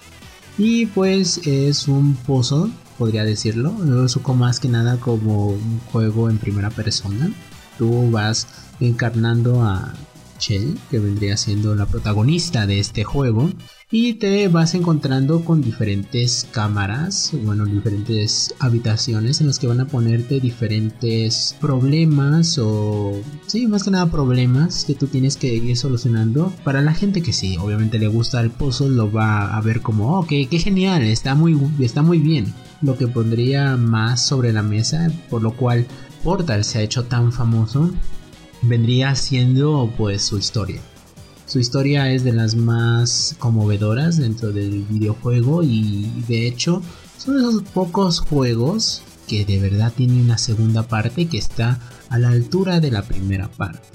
Y 0.57 0.87
pues 0.87 1.39
es 1.47 1.89
un 1.89 2.15
puzzle, 2.15 2.73
podría 2.99 3.25
decirlo. 3.25 3.75
Lo 3.85 4.09
suco 4.09 4.35
más 4.35 4.61
que 4.61 4.69
nada 4.69 4.99
como 4.99 5.49
un 5.49 5.81
juego 5.93 6.31
en 6.31 6.39
primera 6.39 6.71
persona. 6.71 7.31
Tú 7.79 8.11
vas 8.11 8.47
encarnando 8.81 9.63
a 9.63 9.93
Shell, 10.39 10.79
que 10.91 10.99
vendría 10.99 11.37
siendo 11.37 11.75
la 11.75 11.87
protagonista 11.87 12.67
de 12.67 12.79
este 12.79 13.05
juego 13.05 13.51
y 13.91 14.15
te 14.15 14.49
vas 14.49 14.75
encontrando 14.75 15.45
con 15.45 15.63
diferentes 15.63 16.49
cámaras, 16.51 17.31
bueno, 17.45 17.65
diferentes 17.65 18.53
habitaciones 18.59 19.41
en 19.41 19.47
las 19.47 19.59
que 19.59 19.69
van 19.69 19.81
a 19.81 19.87
ponerte 19.87 20.41
diferentes 20.41 21.55
problemas 21.61 22.59
o, 22.59 23.21
sí, 23.47 23.69
más 23.69 23.85
que 23.85 23.93
nada 23.93 24.11
problemas 24.11 24.85
que 24.85 24.95
tú 24.95 25.07
tienes 25.07 25.37
que 25.37 25.55
ir 25.55 25.77
solucionando. 25.77 26.53
Para 26.65 26.83
la 26.83 26.93
gente 26.93 27.23
que 27.23 27.33
sí, 27.33 27.57
obviamente 27.57 28.01
le 28.01 28.09
gusta 28.09 28.41
el 28.41 28.51
puzzle, 28.51 28.97
lo 28.97 29.13
va 29.13 29.57
a 29.57 29.61
ver 29.61 29.81
como, 29.81 30.19
oh, 30.19 30.27
qué, 30.27 30.49
qué 30.49 30.59
genial, 30.59 31.03
está 31.05 31.35
muy, 31.35 31.57
está 31.79 32.03
muy 32.03 32.19
bien. 32.19 32.53
Lo 32.83 32.99
que 32.99 33.07
pondría 33.07 33.77
más 33.77 34.27
sobre 34.27 34.53
la 34.53 34.63
mesa, 34.63 35.09
por 35.31 35.43
lo 35.43 35.53
cual 35.53 35.87
Portal 36.25 36.65
se 36.65 36.79
ha 36.79 36.83
hecho 36.83 37.05
tan 37.05 37.33
famoso, 37.33 37.93
vendría 38.69 39.15
siendo 39.15 39.93
pues 39.97 40.23
su 40.23 40.39
historia 40.39 40.81
su 41.47 41.59
historia 41.59 42.11
es 42.11 42.25
de 42.25 42.33
las 42.33 42.57
más 42.57 43.37
conmovedoras 43.39 44.17
dentro 44.17 44.51
del 44.51 44.83
videojuego 44.85 45.63
y 45.63 46.11
de 46.27 46.47
hecho 46.47 46.83
son 47.19 47.39
esos 47.39 47.63
pocos 47.63 48.21
juegos 48.21 49.03
que 49.29 49.45
de 49.45 49.61
verdad 49.61 49.93
tiene 49.95 50.21
una 50.21 50.39
segunda 50.39 50.89
parte 50.89 51.27
que 51.27 51.39
está 51.39 51.81
a 52.09 52.19
la 52.19 52.31
altura 52.31 52.81
de 52.81 52.91
la 52.91 53.03
primera 53.03 53.49
parte. 53.49 53.87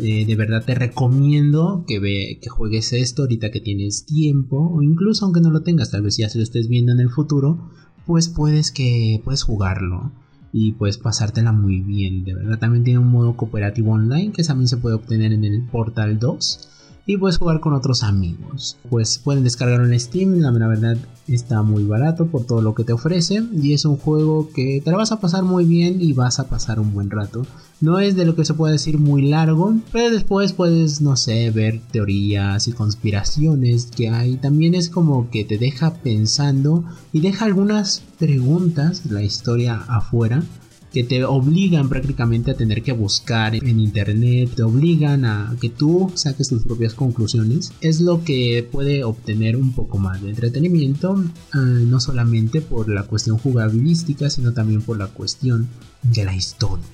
Eh, 0.00 0.24
de 0.24 0.36
verdad 0.36 0.64
te 0.64 0.74
recomiendo 0.74 1.84
que, 1.86 1.98
ve, 1.98 2.38
que 2.40 2.48
juegues 2.48 2.92
esto 2.92 3.22
ahorita 3.22 3.50
que 3.50 3.60
tienes 3.60 4.06
tiempo 4.06 4.70
o 4.74 4.82
incluso 4.82 5.24
aunque 5.24 5.40
no 5.40 5.50
lo 5.50 5.62
tengas, 5.62 5.90
tal 5.90 6.02
vez 6.02 6.16
ya 6.16 6.28
se 6.28 6.38
lo 6.38 6.44
estés 6.44 6.68
viendo 6.68 6.92
en 6.92 7.00
el 7.00 7.10
futuro, 7.10 7.70
pues 8.06 8.28
puedes 8.28 8.72
que 8.72 9.20
puedes 9.24 9.42
jugarlo 9.42 10.12
y 10.52 10.72
puedes 10.72 10.98
pasártela 10.98 11.52
muy 11.52 11.80
bien. 11.80 12.24
De 12.24 12.34
verdad 12.34 12.58
también 12.58 12.84
tiene 12.84 12.98
un 12.98 13.10
modo 13.10 13.36
cooperativo 13.36 13.92
online 13.92 14.32
que 14.32 14.42
también 14.42 14.68
se 14.68 14.76
puede 14.76 14.96
obtener 14.96 15.32
en 15.32 15.44
el 15.44 15.62
Portal 15.62 16.18
2 16.18 16.68
y 17.14 17.16
puedes 17.16 17.38
jugar 17.38 17.58
con 17.58 17.72
otros 17.72 18.04
amigos. 18.04 18.76
Pues 18.88 19.18
pueden 19.18 19.42
descargarlo 19.42 19.84
en 19.84 19.98
Steam, 19.98 20.38
la 20.38 20.50
verdad 20.50 20.96
está 21.26 21.62
muy 21.62 21.84
barato 21.84 22.26
por 22.26 22.44
todo 22.44 22.62
lo 22.62 22.74
que 22.74 22.84
te 22.84 22.92
ofrece 22.92 23.42
y 23.52 23.72
es 23.72 23.84
un 23.84 23.96
juego 23.96 24.50
que 24.52 24.80
te 24.84 24.90
lo 24.92 24.98
vas 24.98 25.10
a 25.10 25.20
pasar 25.20 25.42
muy 25.42 25.64
bien 25.64 26.00
y 26.00 26.12
vas 26.12 26.38
a 26.38 26.48
pasar 26.48 26.78
un 26.78 26.92
buen 26.92 27.10
rato. 27.10 27.44
No 27.80 27.98
es 27.98 28.14
de 28.14 28.26
lo 28.26 28.36
que 28.36 28.44
se 28.44 28.54
puede 28.54 28.74
decir 28.74 28.98
muy 28.98 29.22
largo, 29.22 29.74
pero 29.90 30.10
después 30.10 30.52
puedes, 30.52 31.00
no 31.00 31.16
sé, 31.16 31.50
ver 31.50 31.80
teorías 31.90 32.68
y 32.68 32.72
conspiraciones 32.72 33.86
que 33.86 34.08
hay. 34.08 34.36
También 34.36 34.74
es 34.74 34.88
como 34.88 35.30
que 35.30 35.44
te 35.44 35.58
deja 35.58 35.94
pensando 35.94 36.84
y 37.12 37.20
deja 37.20 37.44
algunas 37.44 38.02
preguntas, 38.18 39.06
la 39.06 39.22
historia 39.22 39.82
afuera, 39.88 40.42
que 40.92 41.04
te 41.04 41.24
obligan 41.24 41.88
prácticamente 41.88 42.50
a 42.50 42.54
tener 42.54 42.82
que 42.82 42.92
buscar 42.92 43.54
en 43.54 43.80
internet, 43.80 44.50
te 44.56 44.62
obligan 44.62 45.24
a 45.24 45.54
que 45.60 45.68
tú 45.68 46.10
saques 46.14 46.48
tus 46.48 46.64
propias 46.64 46.94
conclusiones, 46.94 47.72
es 47.80 48.00
lo 48.00 48.24
que 48.24 48.68
puede 48.70 49.04
obtener 49.04 49.56
un 49.56 49.72
poco 49.72 49.98
más 49.98 50.22
de 50.22 50.30
entretenimiento, 50.30 51.22
ah, 51.52 51.58
no 51.58 52.00
solamente 52.00 52.60
por 52.60 52.88
la 52.88 53.04
cuestión 53.04 53.38
jugabilística, 53.38 54.30
sino 54.30 54.52
también 54.52 54.82
por 54.82 54.98
la 54.98 55.08
cuestión 55.08 55.68
de 56.02 56.24
la 56.24 56.34
historia. 56.34 56.84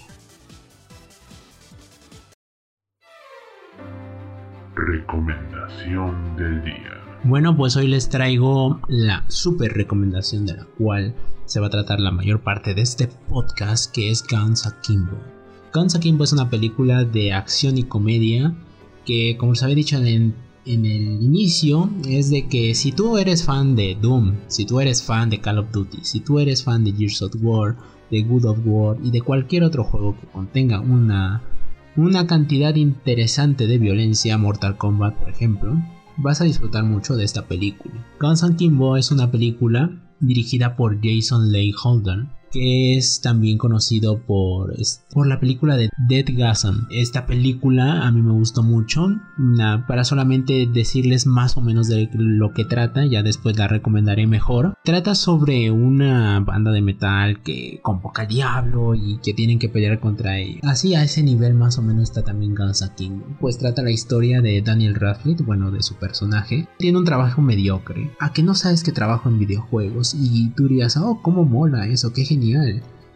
Recomendación 4.74 6.36
del 6.36 6.62
día. 6.62 6.96
Bueno, 7.24 7.56
pues 7.56 7.76
hoy 7.76 7.88
les 7.88 8.08
traigo 8.08 8.80
la 8.88 9.24
super 9.28 9.72
recomendación 9.72 10.46
de 10.46 10.54
la 10.54 10.64
cual 10.78 11.14
se 11.46 11.60
va 11.60 11.68
a 11.68 11.70
tratar 11.70 12.00
la 12.00 12.10
mayor 12.10 12.42
parte 12.42 12.74
de 12.74 12.82
este 12.82 13.06
podcast, 13.06 13.92
que 13.94 14.10
es 14.10 14.24
Guns 14.28 14.66
Akimbo. 14.66 15.16
Guns 15.72 15.94
Akimbo 15.94 16.24
es 16.24 16.32
una 16.32 16.50
película 16.50 17.04
de 17.04 17.32
acción 17.32 17.78
y 17.78 17.84
comedia 17.84 18.54
que, 19.04 19.36
como 19.38 19.52
les 19.52 19.62
había 19.62 19.76
dicho 19.76 19.96
en, 19.96 20.34
en 20.64 20.86
el 20.86 21.22
inicio, 21.22 21.88
es 22.08 22.30
de 22.30 22.48
que 22.48 22.74
si 22.74 22.90
tú 22.90 23.16
eres 23.16 23.44
fan 23.44 23.76
de 23.76 23.96
Doom, 24.00 24.34
si 24.48 24.66
tú 24.66 24.80
eres 24.80 25.02
fan 25.02 25.30
de 25.30 25.40
Call 25.40 25.60
of 25.60 25.70
Duty, 25.70 25.98
si 26.02 26.20
tú 26.20 26.40
eres 26.40 26.64
fan 26.64 26.84
de 26.84 26.92
Gears 26.92 27.22
of 27.22 27.34
War, 27.40 27.76
de 28.10 28.22
Good 28.22 28.44
of 28.44 28.58
War 28.64 28.96
y 29.02 29.10
de 29.10 29.22
cualquier 29.22 29.62
otro 29.62 29.84
juego 29.84 30.16
que 30.20 30.26
contenga 30.26 30.80
una, 30.80 31.42
una 31.96 32.26
cantidad 32.26 32.74
interesante 32.74 33.68
de 33.68 33.78
violencia, 33.78 34.36
Mortal 34.36 34.76
Kombat 34.76 35.14
por 35.14 35.30
ejemplo, 35.30 35.76
vas 36.16 36.40
a 36.40 36.44
disfrutar 36.44 36.82
mucho 36.82 37.16
de 37.16 37.24
esta 37.24 37.46
película. 37.46 38.04
Guns 38.20 38.42
Akimbo 38.42 38.96
es 38.96 39.12
una 39.12 39.30
película 39.30 40.02
dirigida 40.20 40.76
por 40.76 40.99
Jason 41.02 41.50
Leigh 41.52 41.75
Holden, 41.82 42.28
que 42.56 42.96
es 42.96 43.20
también 43.20 43.58
conocido 43.58 44.18
por, 44.22 44.75
por 45.12 45.26
la 45.26 45.38
película 45.40 45.76
de 45.76 45.90
Dead 46.08 46.25
Gasm. 46.26 46.86
Esta 46.90 47.26
película 47.26 48.06
a 48.06 48.10
mí 48.10 48.22
me 48.22 48.32
gustó 48.32 48.62
mucho, 48.62 49.08
para 49.86 50.04
solamente 50.04 50.66
decirles 50.66 51.26
más 51.26 51.58
o 51.58 51.60
menos 51.60 51.88
de 51.88 52.08
lo 52.14 52.54
que 52.54 52.64
trata, 52.64 53.04
ya 53.04 53.22
después 53.22 53.58
la 53.58 53.68
recomendaré 53.68 54.26
mejor. 54.26 54.75
Trata 54.84 55.14
sobre 55.14 55.70
una 55.70 56.40
banda 56.40 56.70
de 56.72 56.80
metal 56.80 57.42
que 57.42 57.80
convoca 57.82 58.22
al 58.22 58.28
diablo 58.28 58.94
y 58.94 59.18
que 59.18 59.34
tienen 59.34 59.58
que 59.58 59.68
pelear 59.68 60.00
contra 60.00 60.38
ellos. 60.38 60.60
Así 60.62 60.94
a 60.94 61.04
ese 61.04 61.22
nivel 61.22 61.52
más 61.52 61.76
o 61.76 61.82
menos 61.82 62.04
está 62.04 62.22
también 62.22 62.54
Guns 62.54 62.88
King. 62.96 63.20
Pues 63.38 63.58
trata 63.58 63.82
la 63.82 63.90
historia 63.90 64.40
de 64.40 64.62
Daniel 64.62 64.94
Radcliffe, 64.94 65.42
bueno, 65.42 65.70
de 65.70 65.82
su 65.82 65.96
personaje. 65.96 66.68
Tiene 66.78 66.98
un 66.98 67.04
trabajo 67.04 67.42
mediocre. 67.42 68.12
A 68.18 68.32
que 68.32 68.42
no 68.42 68.54
sabes 68.54 68.82
que 68.82 68.92
trabajo 68.92 69.28
en 69.28 69.38
videojuegos 69.38 70.14
y 70.18 70.48
tú 70.50 70.68
dirías, 70.68 70.96
oh, 70.96 71.20
cómo 71.22 71.44
mola 71.44 71.86
eso, 71.86 72.14
qué 72.14 72.25
genial 72.25 72.45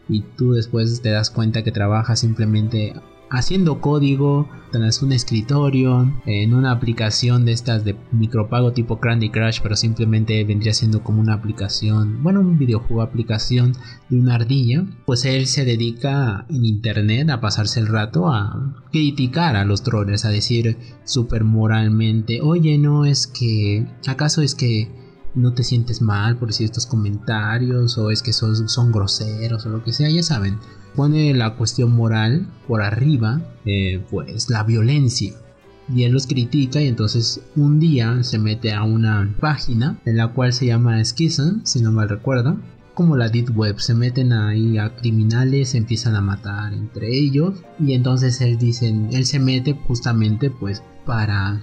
y 0.08 0.22
tú 0.36 0.52
después 0.52 1.00
te 1.02 1.10
das 1.10 1.30
cuenta 1.30 1.62
que 1.62 1.72
trabajas 1.72 2.20
simplemente 2.20 2.94
haciendo 3.30 3.80
código 3.80 4.48
tras 4.72 5.02
un 5.02 5.12
escritorio 5.12 6.12
en 6.26 6.52
una 6.52 6.72
aplicación 6.72 7.44
de 7.44 7.52
estas 7.52 7.84
de 7.84 7.96
micropago 8.10 8.72
tipo 8.72 8.98
Candy 8.98 9.30
Crush 9.30 9.60
pero 9.62 9.76
simplemente 9.76 10.42
vendría 10.44 10.74
siendo 10.74 11.04
como 11.04 11.20
una 11.20 11.34
aplicación 11.34 12.22
bueno 12.24 12.40
un 12.40 12.58
videojuego 12.58 13.02
aplicación 13.02 13.72
de 14.08 14.18
una 14.18 14.34
ardilla. 14.34 14.84
Pues 15.06 15.24
él 15.24 15.46
se 15.46 15.64
dedica 15.64 16.44
en 16.48 16.64
internet 16.64 17.30
a 17.30 17.40
pasarse 17.40 17.78
el 17.78 17.86
rato 17.86 18.28
a 18.28 18.74
criticar 18.90 19.54
a 19.54 19.64
los 19.64 19.84
troles 19.84 20.24
a 20.24 20.30
decir 20.30 20.76
súper 21.04 21.44
moralmente 21.44 22.40
oye 22.42 22.78
no 22.78 23.04
es 23.04 23.28
que 23.28 23.86
acaso 24.08 24.42
es 24.42 24.56
que 24.56 24.99
no 25.34 25.52
te 25.52 25.62
sientes 25.62 26.02
mal 26.02 26.36
por 26.36 26.48
decir 26.48 26.66
estos 26.66 26.86
comentarios 26.86 27.96
o 27.98 28.10
es 28.10 28.22
que 28.22 28.32
son, 28.32 28.68
son 28.68 28.92
groseros 28.92 29.66
o 29.66 29.68
lo 29.68 29.84
que 29.84 29.92
sea, 29.92 30.08
ya 30.08 30.22
saben. 30.22 30.58
Pone 30.94 31.32
la 31.34 31.54
cuestión 31.54 31.92
moral 31.92 32.46
por 32.66 32.82
arriba, 32.82 33.40
eh, 33.64 34.02
pues 34.10 34.50
la 34.50 34.64
violencia. 34.64 35.34
Y 35.94 36.04
él 36.04 36.12
los 36.12 36.26
critica 36.26 36.80
y 36.80 36.86
entonces 36.86 37.40
un 37.56 37.80
día 37.80 38.22
se 38.22 38.38
mete 38.38 38.72
a 38.72 38.84
una 38.84 39.34
página 39.40 39.98
en 40.04 40.16
la 40.16 40.28
cual 40.28 40.52
se 40.52 40.66
llama 40.66 41.04
Schism, 41.04 41.64
si 41.64 41.80
no 41.80 41.92
mal 41.92 42.08
recuerdo. 42.08 42.58
Como 42.94 43.16
la 43.16 43.28
Deep 43.28 43.56
Web, 43.56 43.80
se 43.80 43.94
meten 43.94 44.32
ahí 44.32 44.78
a 44.78 44.94
criminales, 44.94 45.74
empiezan 45.74 46.16
a 46.16 46.20
matar 46.20 46.74
entre 46.74 47.16
ellos. 47.16 47.62
Y 47.78 47.94
entonces 47.94 48.40
él 48.40 48.58
dice, 48.58 48.88
él 48.88 49.24
se 49.24 49.38
mete 49.38 49.72
justamente 49.86 50.50
pues 50.50 50.82
para 51.06 51.62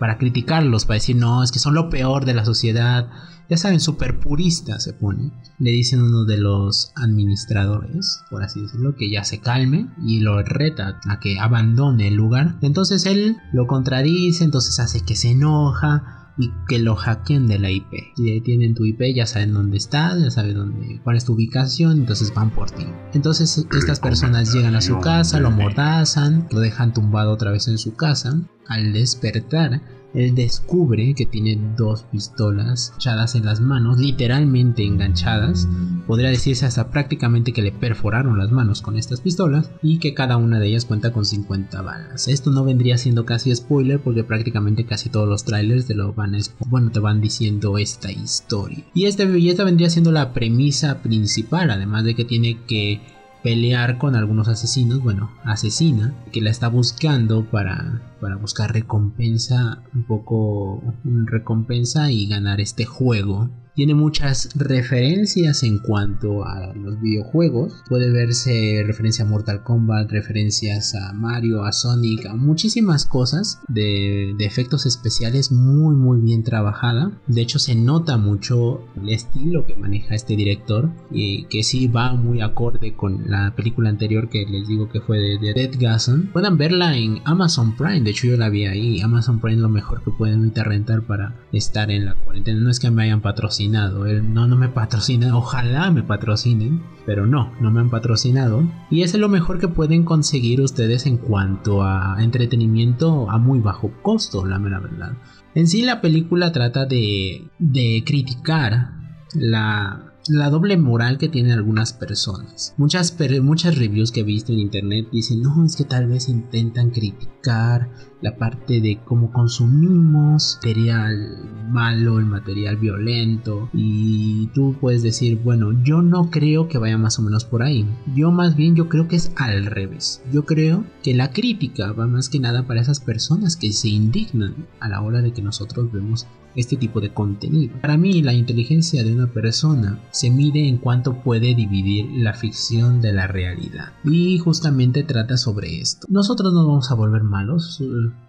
para 0.00 0.16
criticarlos, 0.16 0.86
para 0.86 0.96
decir, 0.96 1.14
no, 1.14 1.44
es 1.44 1.52
que 1.52 1.58
son 1.58 1.74
lo 1.74 1.90
peor 1.90 2.24
de 2.24 2.32
la 2.32 2.46
sociedad. 2.46 3.10
Ya 3.50 3.58
saben, 3.58 3.80
súper 3.80 4.18
purista 4.18 4.80
se 4.80 4.94
pone. 4.94 5.30
Le 5.58 5.70
dicen 5.72 6.00
uno 6.00 6.24
de 6.24 6.38
los 6.38 6.92
administradores, 6.96 8.22
por 8.30 8.42
así 8.42 8.62
decirlo, 8.62 8.96
que 8.96 9.10
ya 9.10 9.24
se 9.24 9.40
calme 9.40 9.88
y 10.02 10.20
lo 10.20 10.42
reta 10.42 10.98
a 11.06 11.20
que 11.20 11.38
abandone 11.38 12.08
el 12.08 12.14
lugar. 12.14 12.56
Entonces 12.62 13.04
él 13.04 13.36
lo 13.52 13.66
contradice, 13.66 14.42
entonces 14.42 14.80
hace 14.80 15.02
que 15.02 15.16
se 15.16 15.32
enoja 15.32 16.19
y 16.40 16.50
que 16.68 16.78
lo 16.78 16.96
hackeen 16.96 17.46
de 17.46 17.58
la 17.58 17.70
IP. 17.70 17.92
Si 18.16 18.40
tienen 18.40 18.74
tu 18.74 18.84
IP, 18.86 19.14
ya 19.14 19.26
saben 19.26 19.52
dónde 19.52 19.76
estás, 19.76 20.20
ya 20.20 20.30
saben 20.30 20.54
dónde, 20.54 21.00
cuál 21.04 21.16
es 21.16 21.24
tu 21.24 21.34
ubicación, 21.34 21.98
entonces 21.98 22.32
van 22.34 22.50
por 22.50 22.70
ti. 22.70 22.86
Entonces 23.12 23.66
estas 23.72 24.00
personas 24.00 24.52
llegan 24.52 24.74
a 24.74 24.80
su 24.80 24.98
casa, 24.98 25.38
lo 25.38 25.50
mordazan, 25.50 26.48
lo 26.50 26.60
dejan 26.60 26.94
tumbado 26.94 27.32
otra 27.32 27.50
vez 27.50 27.68
en 27.68 27.78
su 27.78 27.94
casa. 27.94 28.40
Al 28.66 28.92
despertar, 28.92 29.82
él 30.14 30.34
descubre 30.34 31.14
que 31.14 31.26
tiene 31.26 31.58
dos 31.76 32.04
pistolas 32.10 32.92
echadas 32.96 33.34
en 33.34 33.44
las 33.44 33.60
manos, 33.60 33.98
literalmente 33.98 34.84
enganchadas. 34.84 35.68
Podría 36.06 36.30
decirse 36.30 36.66
hasta 36.66 36.90
prácticamente 36.90 37.52
que 37.52 37.62
le 37.62 37.72
perforaron 37.72 38.38
las 38.38 38.50
manos 38.50 38.82
con 38.82 38.96
estas 38.96 39.20
pistolas 39.20 39.70
y 39.82 39.98
que 39.98 40.14
cada 40.14 40.36
una 40.36 40.58
de 40.58 40.68
ellas 40.68 40.84
cuenta 40.84 41.12
con 41.12 41.24
50 41.24 41.82
balas. 41.82 42.28
Esto 42.28 42.50
no 42.50 42.64
vendría 42.64 42.98
siendo 42.98 43.24
casi 43.24 43.54
spoiler 43.54 44.00
porque 44.00 44.24
prácticamente 44.24 44.84
casi 44.84 45.08
todos 45.08 45.28
los 45.28 45.44
trailers 45.44 45.86
te 45.86 45.94
lo 45.94 46.12
van 46.12 46.30
bueno, 46.66 46.90
te 46.90 47.00
van 47.00 47.20
diciendo 47.20 47.78
esta 47.78 48.10
historia. 48.10 48.84
Y 48.94 49.06
esta, 49.06 49.24
y 49.24 49.50
esta 49.50 49.64
vendría 49.64 49.90
siendo 49.90 50.12
la 50.12 50.32
premisa 50.32 51.02
principal, 51.02 51.70
además 51.70 52.04
de 52.04 52.14
que 52.14 52.24
tiene 52.24 52.58
que 52.66 53.00
pelear 53.42 53.98
con 53.98 54.16
algunos 54.16 54.48
asesinos, 54.48 55.02
bueno, 55.02 55.30
asesina, 55.44 56.14
que 56.32 56.40
la 56.40 56.50
está 56.50 56.68
buscando 56.68 57.44
para, 57.44 58.02
para 58.20 58.36
buscar 58.36 58.72
recompensa, 58.72 59.82
un 59.94 60.04
poco 60.04 60.82
recompensa 61.04 62.10
y 62.10 62.26
ganar 62.26 62.60
este 62.60 62.84
juego 62.84 63.50
tiene 63.74 63.94
muchas 63.94 64.50
referencias 64.54 65.62
en 65.62 65.78
cuanto 65.78 66.44
a 66.44 66.72
los 66.74 67.00
videojuegos. 67.00 67.82
Puede 67.88 68.10
verse 68.10 68.82
referencia 68.86 69.24
a 69.24 69.28
Mortal 69.28 69.62
Kombat, 69.62 70.10
referencias 70.10 70.94
a 70.94 71.12
Mario, 71.12 71.64
a 71.64 71.72
Sonic, 71.72 72.26
a 72.26 72.34
muchísimas 72.34 73.06
cosas 73.06 73.60
de, 73.68 74.34
efectos 74.40 74.84
especiales 74.84 75.52
muy 75.52 75.94
muy 75.94 76.20
bien 76.20 76.42
trabajada. 76.42 77.12
De 77.28 77.40
hecho 77.40 77.58
se 77.58 77.74
nota 77.76 78.16
mucho 78.16 78.84
el 79.00 79.10
estilo 79.10 79.64
que 79.64 79.76
maneja 79.76 80.14
este 80.14 80.34
director 80.34 80.90
y 81.10 81.44
que 81.44 81.62
sí 81.62 81.86
va 81.86 82.14
muy 82.14 82.40
acorde 82.40 82.94
con 82.94 83.30
la 83.30 83.54
película 83.54 83.90
anterior 83.90 84.28
que 84.28 84.44
les 84.46 84.66
digo 84.66 84.88
que 84.88 85.00
fue 85.00 85.18
de, 85.18 85.52
Dead 85.54 85.70
Gasson. 85.78 86.30
Puedan 86.32 86.58
verla 86.58 86.96
en 86.96 87.20
Amazon 87.24 87.76
Prime, 87.76 88.00
de 88.00 88.10
hecho 88.10 88.26
yo 88.26 88.36
la 88.36 88.48
vi 88.48 88.66
ahí. 88.66 89.00
Amazon 89.00 89.40
Prime 89.40 89.56
es 89.56 89.62
lo 89.62 89.68
mejor 89.68 90.02
que 90.02 90.10
pueden 90.10 90.52
rentar 90.54 91.02
para 91.02 91.36
estar 91.52 91.90
en 91.90 92.06
la 92.06 92.14
cuarentena. 92.14 92.60
No 92.60 92.70
es 92.70 92.80
que 92.80 92.90
me 92.90 93.04
hayan 93.04 93.20
patrocinado 93.20 93.69
él 93.74 94.32
no, 94.32 94.46
no 94.46 94.56
me 94.56 94.68
patrocina. 94.68 95.36
Ojalá 95.36 95.90
me 95.90 96.02
patrocinen. 96.02 96.82
Pero 97.06 97.26
no, 97.26 97.52
no 97.60 97.70
me 97.70 97.80
han 97.80 97.90
patrocinado. 97.90 98.62
Y 98.90 99.02
es 99.02 99.14
lo 99.14 99.28
mejor 99.28 99.58
que 99.58 99.68
pueden 99.68 100.04
conseguir 100.04 100.60
ustedes 100.60 101.06
en 101.06 101.16
cuanto 101.16 101.82
a 101.82 102.16
entretenimiento 102.20 103.30
a 103.30 103.38
muy 103.38 103.58
bajo 103.60 103.90
costo, 104.02 104.46
la 104.46 104.58
mera 104.58 104.78
verdad. 104.78 105.12
En 105.54 105.66
sí 105.66 105.82
la 105.82 106.00
película 106.00 106.52
trata 106.52 106.86
de, 106.86 107.48
de 107.58 108.04
criticar 108.06 108.92
la, 109.34 110.12
la 110.28 110.50
doble 110.50 110.76
moral 110.76 111.18
que 111.18 111.28
tienen 111.28 111.52
algunas 111.52 111.92
personas. 111.92 112.74
Muchas, 112.76 113.16
muchas 113.42 113.76
reviews 113.76 114.12
que 114.12 114.20
he 114.20 114.24
visto 114.24 114.52
en 114.52 114.60
internet 114.60 115.08
dicen, 115.10 115.42
no, 115.42 115.64
es 115.64 115.76
que 115.76 115.84
tal 115.84 116.06
vez 116.06 116.28
intentan 116.28 116.90
criticar 116.90 117.88
la 118.20 118.36
parte 118.36 118.80
de 118.80 118.98
cómo 119.04 119.32
consumimos 119.32 120.56
material 120.56 121.38
malo, 121.70 122.18
el 122.18 122.26
material 122.26 122.76
violento 122.76 123.68
y 123.72 124.48
tú 124.48 124.76
puedes 124.80 125.02
decir, 125.02 125.38
bueno, 125.42 125.72
yo 125.84 126.02
no 126.02 126.30
creo 126.30 126.68
que 126.68 126.78
vaya 126.78 126.98
más 126.98 127.18
o 127.18 127.22
menos 127.22 127.44
por 127.44 127.62
ahí. 127.62 127.86
Yo 128.14 128.30
más 128.30 128.56
bien 128.56 128.74
yo 128.74 128.88
creo 128.88 129.08
que 129.08 129.16
es 129.16 129.32
al 129.36 129.66
revés. 129.66 130.22
Yo 130.32 130.44
creo 130.44 130.84
que 131.02 131.14
la 131.14 131.30
crítica 131.30 131.92
va 131.92 132.06
más 132.06 132.28
que 132.28 132.40
nada 132.40 132.66
para 132.66 132.80
esas 132.80 133.00
personas 133.00 133.56
que 133.56 133.72
se 133.72 133.88
indignan 133.88 134.54
a 134.80 134.88
la 134.88 135.00
hora 135.00 135.22
de 135.22 135.32
que 135.32 135.42
nosotros 135.42 135.92
vemos 135.92 136.26
este 136.56 136.76
tipo 136.76 137.00
de 137.00 137.12
contenido. 137.12 137.74
Para 137.80 137.96
mí 137.96 138.22
la 138.22 138.32
inteligencia 138.32 139.04
de 139.04 139.14
una 139.14 139.28
persona 139.28 140.00
se 140.10 140.30
mide 140.30 140.68
en 140.68 140.78
cuanto 140.78 141.22
puede 141.22 141.54
dividir 141.54 142.10
la 142.12 142.34
ficción 142.34 143.00
de 143.00 143.12
la 143.12 143.26
realidad. 143.26 143.92
Y 144.04 144.38
justamente 144.38 145.04
trata 145.04 145.36
sobre 145.36 145.80
esto. 145.80 146.06
Nosotros 146.10 146.52
no 146.52 146.66
vamos 146.66 146.90
a 146.90 146.94
volver 146.94 147.22
malos 147.22 147.80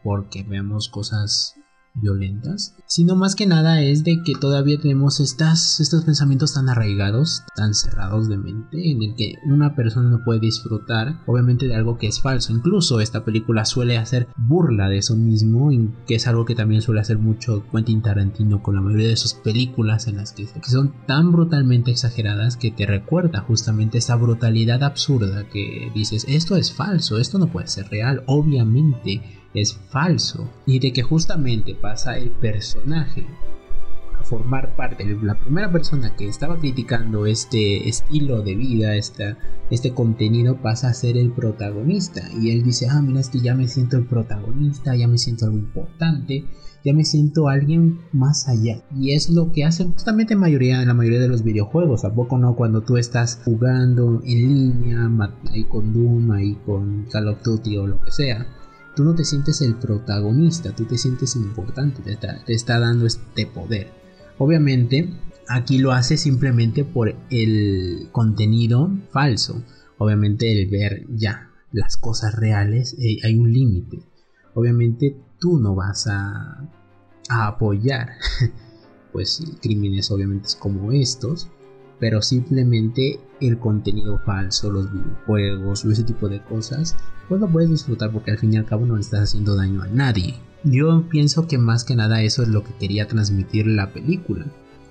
porque 0.03 0.43
vemos 0.43 0.89
cosas 0.89 1.55
violentas, 1.93 2.75
sino 2.85 3.15
más 3.15 3.35
que 3.35 3.45
nada 3.45 3.81
es 3.81 4.03
de 4.03 4.21
que 4.23 4.33
todavía 4.39 4.79
tenemos 4.79 5.19
estas, 5.19 5.79
estos 5.79 6.03
pensamientos 6.05 6.53
tan 6.53 6.69
arraigados, 6.69 7.43
tan 7.55 7.73
cerrados 7.73 8.29
de 8.29 8.37
mente, 8.37 8.91
en 8.91 9.03
el 9.03 9.15
que 9.15 9.35
una 9.45 9.75
persona 9.75 10.09
no 10.09 10.23
puede 10.23 10.39
disfrutar, 10.39 11.19
obviamente, 11.25 11.67
de 11.67 11.75
algo 11.75 11.97
que 11.97 12.07
es 12.07 12.21
falso. 12.21 12.53
Incluso 12.53 12.99
esta 12.99 13.25
película 13.25 13.65
suele 13.65 13.97
hacer 13.97 14.27
burla 14.37 14.89
de 14.89 14.99
eso 14.99 15.15
mismo, 15.15 15.71
que 16.07 16.15
es 16.15 16.27
algo 16.27 16.45
que 16.45 16.55
también 16.55 16.81
suele 16.81 17.01
hacer 17.01 17.17
mucho 17.17 17.63
Quentin 17.71 18.01
Tarantino 18.01 18.63
con 18.63 18.75
la 18.75 18.81
mayoría 18.81 19.09
de 19.09 19.17
sus 19.17 19.33
películas 19.33 20.07
en 20.07 20.17
las 20.17 20.31
que 20.31 20.47
son 20.63 20.93
tan 21.07 21.31
brutalmente 21.31 21.91
exageradas 21.91 22.57
que 22.57 22.71
te 22.71 22.85
recuerda 22.85 23.41
justamente 23.41 23.97
esa 23.97 24.15
brutalidad 24.15 24.83
absurda 24.83 25.47
que 25.49 25.91
dices, 25.93 26.25
esto 26.27 26.55
es 26.55 26.71
falso, 26.71 27.17
esto 27.17 27.37
no 27.37 27.47
puede 27.47 27.67
ser 27.67 27.89
real, 27.89 28.23
obviamente 28.27 29.40
es 29.53 29.73
falso 29.89 30.49
y 30.65 30.79
de 30.79 30.93
que 30.93 31.03
justamente 31.03 31.75
pasa 31.75 32.17
el 32.17 32.29
personaje 32.29 33.25
a 34.19 34.23
formar 34.23 34.75
parte 34.75 35.17
la 35.23 35.35
primera 35.35 35.71
persona 35.71 36.15
que 36.15 36.27
estaba 36.27 36.57
criticando 36.57 37.25
este 37.25 37.89
estilo 37.89 38.41
de 38.41 38.55
vida, 38.55 38.95
esta, 38.95 39.37
este 39.69 39.93
contenido 39.93 40.61
pasa 40.61 40.89
a 40.89 40.93
ser 40.93 41.17
el 41.17 41.31
protagonista 41.31 42.29
y 42.39 42.51
él 42.51 42.63
dice, 42.63 42.87
ah, 42.89 43.01
mira, 43.01 43.19
es 43.19 43.29
que 43.29 43.39
ya 43.39 43.55
me 43.55 43.67
siento 43.67 43.97
el 43.97 44.05
protagonista, 44.05 44.95
ya 44.95 45.07
me 45.07 45.17
siento 45.17 45.45
algo 45.45 45.57
importante, 45.57 46.45
ya 46.83 46.93
me 46.93 47.03
siento 47.03 47.47
alguien 47.47 47.99
más 48.11 48.47
allá. 48.47 48.83
Y 48.95 49.13
es 49.13 49.29
lo 49.29 49.51
que 49.51 49.65
hace 49.65 49.85
justamente 49.85 50.35
mayoría, 50.35 50.83
la 50.85 50.93
mayoría 50.93 51.19
de 51.19 51.27
los 51.27 51.43
videojuegos. 51.43 52.05
¿A 52.05 52.13
poco 52.13 52.39
no? 52.39 52.55
Cuando 52.55 52.81
tú 52.81 52.97
estás 52.97 53.39
jugando 53.45 54.21
en 54.23 54.47
línea, 54.47 55.09
ahí 55.51 55.63
con 55.65 55.93
Doom, 55.93 56.31
ahí 56.31 56.57
con 56.65 57.05
Call 57.11 57.27
of 57.27 57.43
Duty 57.43 57.77
o 57.77 57.87
lo 57.87 58.01
que 58.01 58.11
sea 58.11 58.47
tú 58.95 59.03
no 59.03 59.15
te 59.15 59.25
sientes 59.25 59.61
el 59.61 59.75
protagonista, 59.75 60.75
tú 60.75 60.85
te 60.85 60.97
sientes 60.97 61.35
importante, 61.35 62.01
te 62.01 62.53
está, 62.53 62.79
dando 62.79 63.05
este 63.05 63.45
poder. 63.45 63.91
Obviamente, 64.37 65.09
aquí 65.47 65.77
lo 65.77 65.91
hace 65.91 66.17
simplemente 66.17 66.83
por 66.83 67.15
el 67.29 68.09
contenido 68.11 68.89
falso. 69.11 69.63
Obviamente, 69.97 70.51
el 70.51 70.69
ver 70.69 71.05
ya 71.09 71.49
las 71.71 71.97
cosas 71.97 72.35
reales, 72.35 72.95
eh, 72.99 73.17
hay 73.23 73.37
un 73.37 73.51
límite. 73.51 73.99
Obviamente, 74.53 75.15
tú 75.39 75.59
no 75.59 75.75
vas 75.75 76.07
a, 76.07 76.69
a 77.29 77.47
apoyar 77.47 78.11
pues 79.11 79.43
crímenes 79.61 80.09
obviamente 80.11 80.49
como 80.59 80.91
estos 80.91 81.49
pero 82.01 82.21
simplemente 82.23 83.19
el 83.41 83.59
contenido 83.59 84.19
falso, 84.19 84.71
los 84.71 84.91
videojuegos 84.91 85.83
o 85.83 85.91
ese 85.91 86.03
tipo 86.03 86.29
de 86.29 86.41
cosas, 86.41 86.95
pues 87.27 87.41
lo 87.41 87.49
puedes 87.49 87.69
disfrutar 87.69 88.11
porque 88.11 88.31
al 88.31 88.37
fin 88.37 88.53
y 88.53 88.57
al 88.57 88.65
cabo 88.65 88.85
no 88.85 88.95
le 88.95 89.01
estás 89.01 89.21
haciendo 89.21 89.55
daño 89.55 89.81
a 89.81 89.87
nadie. 89.87 90.35
Yo 90.63 91.07
pienso 91.09 91.47
que 91.47 91.57
más 91.57 91.83
que 91.83 91.95
nada 91.95 92.21
eso 92.21 92.43
es 92.43 92.49
lo 92.49 92.63
que 92.63 92.73
quería 92.79 93.07
transmitir 93.07 93.67
la 93.67 93.91
película. 93.91 94.45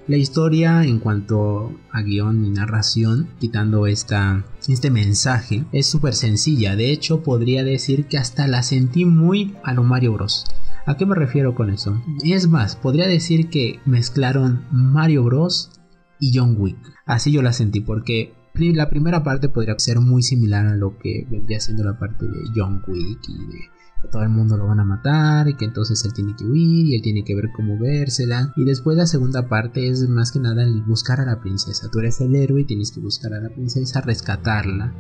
La 0.09 0.17
historia 0.17 0.83
en 0.83 0.99
cuanto 0.99 1.73
a 1.93 2.03
guion 2.03 2.45
y 2.45 2.51
narración, 2.51 3.29
quitando 3.39 3.87
esta, 3.87 4.45
este 4.67 4.91
mensaje, 4.91 5.65
es 5.71 5.87
súper 5.87 6.15
sencilla. 6.15 6.75
De 6.75 6.91
hecho, 6.91 7.23
podría 7.23 7.63
decir 7.63 8.07
que 8.07 8.19
hasta 8.19 8.49
la 8.49 8.65
sentí 8.65 9.05
muy 9.05 9.55
a 9.63 9.73
lo 9.73 9.85
Mario 9.85 10.15
Bros. 10.15 10.47
¿A 10.87 10.97
qué 10.97 11.07
me 11.07 11.15
refiero 11.15 11.55
con 11.55 11.71
eso? 11.71 12.03
Es 12.25 12.49
más, 12.49 12.75
podría 12.75 13.07
decir 13.07 13.51
que 13.51 13.79
mezclaron 13.85 14.65
Mario 14.73 15.23
Bros 15.23 15.71
y 16.19 16.37
John 16.37 16.57
Wick. 16.59 16.79
Así 17.07 17.31
yo 17.31 17.43
la 17.43 17.53
sentí 17.53 17.81
porque 17.81 18.33
la 18.55 18.89
primera 18.89 19.23
parte 19.23 19.49
podría 19.49 19.79
ser 19.79 20.01
muy 20.01 20.23
similar 20.23 20.67
a 20.67 20.77
lo 20.77 20.99
que 20.99 21.27
vendría 21.31 21.61
siendo 21.61 21.85
la 21.85 21.99
parte 21.99 22.27
de 22.27 22.51
John 22.55 22.83
Wick 22.87 23.29
y 23.29 23.47
de 23.47 23.59
que 24.03 24.09
todo 24.09 24.23
el 24.23 24.31
mundo 24.31 24.57
lo 24.57 24.67
van 24.67 24.81
a 24.81 24.85
matar 24.85 25.49
y 25.49 25.55
que 25.55 25.67
entonces 25.67 26.05
él 26.05 26.15
tiene 26.15 26.35
que 26.35 26.45
huir 26.45 26.87
y 26.87 26.95
él 26.95 27.03
tiene 27.03 27.23
que 27.23 27.35
ver 27.35 27.51
cómo 27.55 27.79
vérsela. 27.79 28.53
Y 28.57 28.65
después 28.65 28.97
la 28.97 29.07
segunda 29.07 29.49
parte 29.49 29.89
es 29.89 30.09
más 30.09 30.33
que 30.33 30.41
nada 30.41 30.63
el 30.63 30.83
buscar 30.83 31.21
a 31.21 31.27
la 31.27 31.41
princesa. 31.41 31.89
Tú 31.91 31.99
eres 31.99 32.21
el 32.21 32.35
héroe 32.35 32.63
y 32.63 32.67
tienes 32.67 32.93
que 32.93 33.01
buscar 33.01 33.35
a 33.35 33.41
la 33.41 33.51
princesa, 33.51 34.01
rescatarla. 34.01 34.93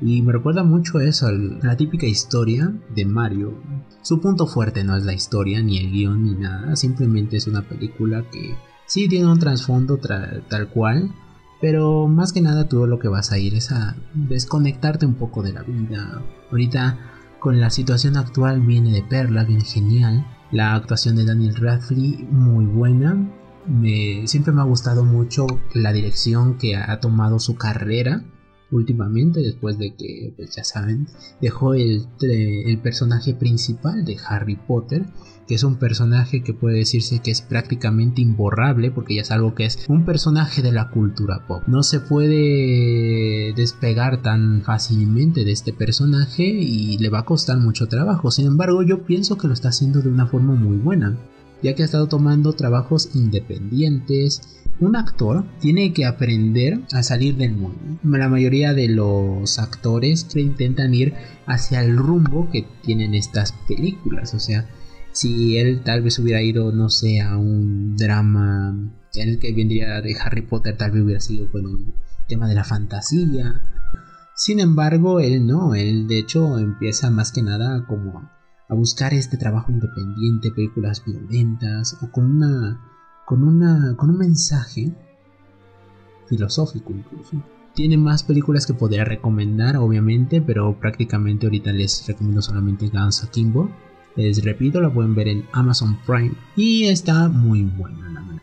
Y 0.00 0.22
me 0.22 0.32
recuerda 0.32 0.62
mucho 0.62 1.00
eso, 1.00 1.30
la 1.30 1.76
típica 1.76 2.06
historia 2.06 2.72
de 2.94 3.04
Mario. 3.04 3.60
Su 4.02 4.20
punto 4.20 4.46
fuerte 4.46 4.84
no 4.84 4.96
es 4.96 5.04
la 5.04 5.12
historia, 5.12 5.60
ni 5.60 5.78
el 5.78 5.90
guion, 5.90 6.22
ni 6.24 6.34
nada. 6.36 6.76
Simplemente 6.76 7.36
es 7.36 7.48
una 7.48 7.62
película 7.62 8.24
que 8.30 8.54
Sí 8.88 9.06
tiene 9.06 9.30
un 9.30 9.38
trasfondo 9.38 9.98
tal 9.98 10.70
cual, 10.70 11.14
pero 11.60 12.06
más 12.06 12.32
que 12.32 12.40
nada 12.40 12.68
todo 12.68 12.86
lo 12.86 12.98
que 12.98 13.08
vas 13.08 13.32
a 13.32 13.38
ir 13.38 13.54
es 13.54 13.72
a 13.72 13.96
desconectarte 14.14 15.06
un 15.06 15.14
poco 15.14 15.42
de 15.42 15.52
la 15.52 15.62
vida. 15.62 16.22
Ahorita 16.50 16.98
con 17.38 17.60
la 17.60 17.70
situación 17.70 18.16
actual 18.16 18.60
viene 18.60 18.92
de 18.92 19.02
perla, 19.02 19.44
viene 19.44 19.64
genial. 19.64 20.26
La 20.50 20.74
actuación 20.74 21.16
de 21.16 21.24
Daniel 21.24 21.56
Radcliffe 21.56 22.24
muy 22.30 22.66
buena. 22.66 23.16
Me, 23.66 24.26
siempre 24.26 24.52
me 24.52 24.60
ha 24.60 24.64
gustado 24.64 25.04
mucho 25.04 25.46
la 25.74 25.92
dirección 25.92 26.56
que 26.56 26.76
ha 26.76 27.00
tomado 27.00 27.38
su 27.38 27.56
carrera 27.56 28.24
últimamente 28.70 29.40
después 29.40 29.78
de 29.78 29.94
que, 29.94 30.32
pues 30.36 30.54
ya 30.54 30.64
saben, 30.64 31.06
dejó 31.40 31.74
el, 31.74 32.06
el 32.20 32.78
personaje 32.80 33.34
principal 33.34 34.04
de 34.04 34.16
Harry 34.28 34.56
Potter 34.56 35.06
que 35.48 35.54
es 35.54 35.64
un 35.64 35.76
personaje 35.76 36.42
que 36.42 36.52
puede 36.52 36.76
decirse 36.76 37.20
que 37.20 37.30
es 37.30 37.40
prácticamente 37.40 38.20
imborrable 38.20 38.90
porque 38.90 39.14
ya 39.14 39.22
es 39.22 39.30
algo 39.30 39.54
que 39.54 39.64
es 39.64 39.86
un 39.88 40.04
personaje 40.04 40.60
de 40.60 40.72
la 40.72 40.90
cultura 40.90 41.46
pop. 41.46 41.62
No 41.66 41.82
se 41.82 42.00
puede 42.00 43.54
despegar 43.54 44.20
tan 44.20 44.62
fácilmente 44.62 45.44
de 45.44 45.52
este 45.52 45.72
personaje 45.72 46.44
y 46.44 46.98
le 46.98 47.08
va 47.08 47.20
a 47.20 47.24
costar 47.24 47.56
mucho 47.56 47.88
trabajo. 47.88 48.30
Sin 48.30 48.46
embargo, 48.46 48.82
yo 48.82 49.04
pienso 49.04 49.38
que 49.38 49.48
lo 49.48 49.54
está 49.54 49.70
haciendo 49.70 50.02
de 50.02 50.10
una 50.10 50.26
forma 50.26 50.54
muy 50.54 50.76
buena, 50.76 51.16
ya 51.62 51.74
que 51.74 51.82
ha 51.82 51.86
estado 51.86 52.08
tomando 52.08 52.52
trabajos 52.52 53.08
independientes, 53.14 54.60
un 54.80 54.96
actor 54.96 55.44
tiene 55.60 55.92
que 55.92 56.04
aprender 56.04 56.80
a 56.92 57.02
salir 57.02 57.36
del 57.36 57.52
mundo. 57.52 57.78
La 58.04 58.28
mayoría 58.28 58.74
de 58.74 58.88
los 58.88 59.58
actores 59.58 60.28
intentan 60.36 60.94
ir 60.94 61.14
hacia 61.46 61.82
el 61.82 61.96
rumbo 61.96 62.48
que 62.50 62.66
tienen 62.82 63.14
estas 63.14 63.52
películas. 63.66 64.34
O 64.34 64.38
sea, 64.38 64.68
si 65.18 65.58
él 65.58 65.82
tal 65.82 66.02
vez 66.02 66.16
hubiera 66.20 66.40
ido, 66.42 66.70
no 66.70 66.88
sé, 66.90 67.20
a 67.20 67.36
un 67.36 67.96
drama, 67.96 68.72
el 69.14 69.40
que 69.40 69.52
vendría 69.52 70.00
de 70.00 70.16
Harry 70.16 70.42
Potter 70.42 70.76
tal 70.76 70.92
vez 70.92 71.02
hubiera 71.02 71.20
sido 71.20 71.50
con 71.50 71.64
el 71.64 71.92
tema 72.28 72.46
de 72.46 72.54
la 72.54 72.62
fantasía. 72.62 73.60
Sin 74.36 74.60
embargo, 74.60 75.18
él 75.18 75.44
no, 75.44 75.74
él 75.74 76.06
de 76.06 76.20
hecho 76.20 76.56
empieza 76.60 77.10
más 77.10 77.32
que 77.32 77.42
nada 77.42 77.84
como 77.88 78.30
a 78.68 78.74
buscar 78.74 79.12
este 79.12 79.36
trabajo 79.36 79.72
independiente, 79.72 80.52
películas 80.52 81.02
violentas 81.04 81.98
o 82.00 82.12
con 82.12 82.36
una 82.36 82.80
con 83.26 83.42
una 83.42 83.96
con 83.96 84.10
un 84.10 84.18
mensaje 84.18 84.92
filosófico 86.28 86.92
incluso. 86.92 87.42
Tiene 87.74 87.96
más 87.96 88.22
películas 88.22 88.66
que 88.66 88.74
podría 88.74 89.04
recomendar, 89.04 89.78
obviamente, 89.78 90.40
pero 90.40 90.78
prácticamente 90.78 91.46
ahorita 91.46 91.72
les 91.72 92.06
recomiendo 92.06 92.40
solamente 92.40 92.88
Guns 92.88 93.24
Akimbo 93.24 93.68
les 94.16 94.44
repito, 94.44 94.80
la 94.80 94.90
pueden 94.90 95.14
ver 95.14 95.28
en 95.28 95.44
Amazon 95.52 95.98
Prime 96.06 96.32
y 96.56 96.84
está 96.84 97.28
muy 97.28 97.62
buena 97.62 98.10
la 98.10 98.20
verdad. 98.20 98.42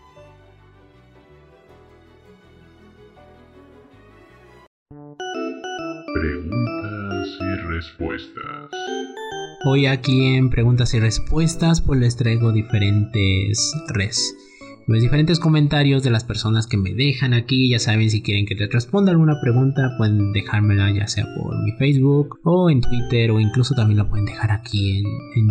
Preguntas 6.14 7.28
y 7.40 7.68
respuestas. 7.68 8.70
Hoy 9.68 9.88
aquí 9.88 10.36
en 10.36 10.50
Preguntas 10.50 10.94
y 10.94 11.00
Respuestas 11.00 11.82
pues 11.82 12.00
les 12.00 12.16
traigo 12.16 12.52
diferentes 12.52 13.74
res 13.88 14.34
los 14.88 15.02
diferentes 15.02 15.40
comentarios 15.40 16.04
de 16.04 16.12
las 16.12 16.24
personas 16.24 16.68
que 16.68 16.78
me 16.78 16.94
dejan 16.94 17.34
aquí. 17.34 17.70
Ya 17.70 17.80
saben, 17.80 18.10
si 18.10 18.22
quieren 18.22 18.46
que 18.46 18.56
les 18.56 18.72
responda 18.72 19.12
alguna 19.12 19.40
pregunta, 19.42 19.96
pueden 19.98 20.32
dejármela 20.34 20.92
ya 20.92 21.08
sea 21.08 21.26
por 21.36 21.64
mi 21.64 21.72
Facebook 21.74 22.40
o 22.44 22.70
en 22.70 22.82
Twitter 22.82 23.32
o 23.32 23.40
incluso 23.40 23.74
también 23.76 23.98
la 23.98 24.10
pueden 24.10 24.26
dejar 24.26 24.52
aquí 24.52 25.00
en, 25.00 25.06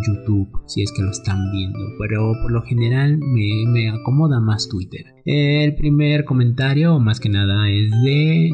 YouTube 0.07 0.49
si 0.67 0.83
es 0.83 0.93
que 0.93 1.03
lo 1.03 1.11
están 1.11 1.51
viendo. 1.53 1.79
Pero 1.99 2.33
por 2.43 2.53
lo 2.53 2.63
general 2.63 3.19
me, 3.19 3.65
me 3.69 3.91
acomoda 3.91 4.41
más 4.41 4.69
Twitter. 4.69 5.05
El 5.25 5.75
primer 5.77 6.25
comentario, 6.25 6.99
más 7.01 7.21
que 7.21 7.29
nada, 7.29 7.71
es 7.71 7.91
de 7.91 8.51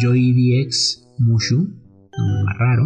JoyDX 0.00 1.08
Mushu, 1.18 1.68
más 2.44 2.58
raro. 2.58 2.84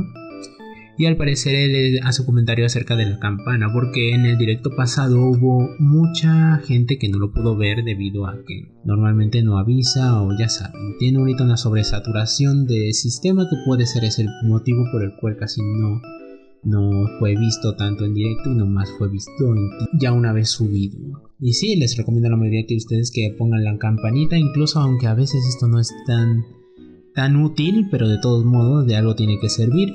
Y 0.98 1.06
al 1.06 1.16
parecer 1.16 1.54
él 1.54 2.00
hace 2.02 2.22
un 2.22 2.26
comentario 2.26 2.64
acerca 2.64 2.96
de 2.96 3.04
la 3.04 3.18
campana, 3.18 3.70
porque 3.72 4.14
en 4.14 4.24
el 4.24 4.38
directo 4.38 4.70
pasado 4.74 5.20
hubo 5.20 5.68
mucha 5.78 6.58
gente 6.66 6.98
que 6.98 7.08
no 7.08 7.18
lo 7.18 7.32
pudo 7.32 7.56
ver 7.56 7.84
debido 7.84 8.26
a 8.26 8.34
que 8.46 8.72
normalmente 8.84 9.42
no 9.42 9.58
avisa 9.58 10.22
o 10.22 10.30
ya 10.38 10.48
saben, 10.48 10.96
tiene 10.98 11.18
ahorita 11.18 11.44
una 11.44 11.58
sobresaturación 11.58 12.66
de 12.66 12.92
sistema 12.94 13.46
que 13.48 13.56
puede 13.66 13.84
ser 13.84 14.04
ese 14.04 14.26
motivo 14.44 14.84
por 14.90 15.02
el 15.02 15.12
cual 15.20 15.36
casi 15.36 15.60
no 15.60 16.00
no 16.66 16.90
fue 17.20 17.36
visto 17.36 17.76
tanto 17.76 18.04
en 18.04 18.12
directo 18.12 18.50
y 18.50 18.56
nomás 18.56 18.90
fue 18.98 19.08
visto 19.08 19.54
ya 20.00 20.12
una 20.12 20.32
vez 20.32 20.50
subido. 20.50 20.98
Y 21.38 21.52
sí, 21.52 21.76
les 21.76 21.96
recomiendo 21.96 22.26
a 22.26 22.32
la 22.32 22.36
mayoría 22.36 22.66
que 22.66 22.76
ustedes 22.76 23.12
que 23.12 23.34
pongan 23.38 23.62
la 23.62 23.78
campanita, 23.78 24.36
incluso 24.36 24.80
aunque 24.80 25.06
a 25.06 25.14
veces 25.14 25.44
esto 25.48 25.68
no 25.68 25.78
es 25.78 25.92
tan, 26.06 26.44
tan 27.14 27.36
útil, 27.36 27.86
pero 27.90 28.08
de 28.08 28.18
todos 28.20 28.44
modos 28.44 28.86
de 28.86 28.96
algo 28.96 29.14
tiene 29.14 29.38
que 29.40 29.48
servir. 29.48 29.90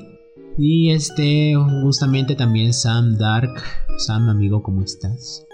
Y 0.58 0.90
este, 0.90 1.54
justamente 1.82 2.34
también 2.34 2.72
Sam 2.72 3.16
Dark, 3.16 3.54
Sam 3.98 4.28
amigo, 4.28 4.62
¿cómo 4.62 4.82
estás? 4.82 5.44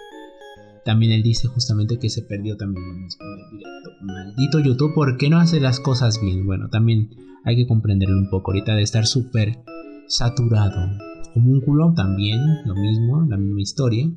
También 0.85 1.13
él 1.13 1.23
dice 1.23 1.49
justamente 1.49 1.99
que 1.99 2.09
se 2.09 2.23
perdió 2.23 2.57
también 2.57 2.85
lo 2.87 2.95
mismo 2.95 3.25
directo. 3.53 3.91
Maldito 4.03 4.59
YouTube, 4.59 4.95
¿por 4.95 5.17
qué 5.17 5.29
no 5.29 5.39
hace 5.39 5.61
las 5.61 5.81
cosas 5.81 6.21
bien? 6.21 6.47
Bueno, 6.47 6.69
también 6.69 7.11
hay 7.45 7.57
que 7.57 7.67
comprenderlo 7.67 8.19
un 8.19 8.31
poco 8.31 8.51
ahorita 8.51 8.75
de 8.75 8.83
estar 8.83 9.07
súper 9.07 9.59
saturado. 10.09 10.99
Homúnculo 11.37 11.93
también, 11.95 12.41
lo 12.65 12.75
mismo, 12.75 13.25
la 13.29 13.37
misma 13.37 13.61
historia. 13.61 14.11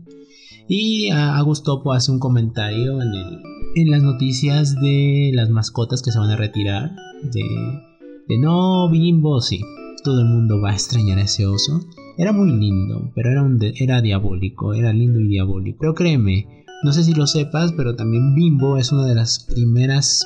Y 0.67 1.09
Agustopo 1.09 1.93
hace 1.93 2.11
un 2.11 2.19
comentario 2.19 3.01
en, 3.01 3.09
el, 3.09 3.41
en 3.75 3.91
las 3.91 4.01
noticias 4.01 4.75
de 4.75 5.31
las 5.33 5.49
mascotas 5.49 6.01
que 6.01 6.11
se 6.11 6.19
van 6.19 6.31
a 6.31 6.37
retirar. 6.37 6.95
De, 7.23 7.43
de 8.27 8.39
no, 8.39 8.89
Bimbo, 8.89 9.41
sí. 9.41 9.61
Todo 10.03 10.21
el 10.21 10.27
mundo 10.27 10.59
va 10.59 10.71
a 10.71 10.73
extrañar 10.73 11.19
a 11.19 11.23
ese 11.23 11.45
oso. 11.45 11.79
Era 12.17 12.31
muy 12.31 12.51
lindo, 12.51 13.11
pero 13.15 13.29
era, 13.29 13.43
un 13.43 13.59
era 13.61 14.01
diabólico, 14.01 14.73
era 14.73 14.91
lindo 14.93 15.19
y 15.19 15.27
diabólico. 15.27 15.77
Pero 15.79 15.93
créeme, 15.93 16.65
no 16.83 16.91
sé 16.91 17.03
si 17.03 17.13
lo 17.13 17.27
sepas, 17.27 17.71
pero 17.73 17.95
también 17.95 18.33
Bimbo 18.33 18.77
es 18.77 18.91
una 18.91 19.05
de 19.05 19.15
las 19.15 19.39
primeras, 19.39 20.25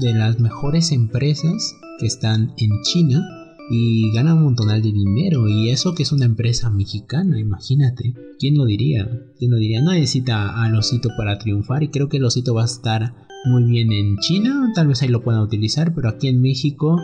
de 0.00 0.12
las 0.12 0.40
mejores 0.40 0.90
empresas 0.90 1.76
que 2.00 2.06
están 2.06 2.52
en 2.56 2.70
China 2.82 3.24
y 3.70 4.10
gana 4.12 4.34
un 4.34 4.44
montonal 4.44 4.82
de 4.82 4.92
dinero 4.92 5.46
y 5.46 5.70
eso 5.70 5.94
que 5.94 6.02
es 6.02 6.12
una 6.12 6.24
empresa 6.24 6.70
mexicana, 6.70 7.38
imagínate. 7.38 8.14
¿Quién 8.38 8.56
lo 8.56 8.64
diría? 8.64 9.08
¿Quién 9.38 9.50
lo 9.50 9.58
diría? 9.58 9.82
No 9.82 9.92
necesita 9.92 10.62
al 10.62 10.74
osito 10.74 11.10
para 11.16 11.38
triunfar 11.38 11.82
y 11.82 11.88
creo 11.88 12.08
que 12.08 12.16
el 12.16 12.24
osito 12.24 12.54
va 12.54 12.62
a 12.62 12.66
estar 12.66 13.14
muy 13.44 13.64
bien 13.64 13.92
en 13.92 14.16
China, 14.18 14.72
tal 14.74 14.88
vez 14.88 15.02
ahí 15.02 15.08
lo 15.08 15.22
puedan 15.22 15.42
utilizar, 15.42 15.94
pero 15.94 16.08
aquí 16.08 16.28
en 16.28 16.40
México 16.40 16.96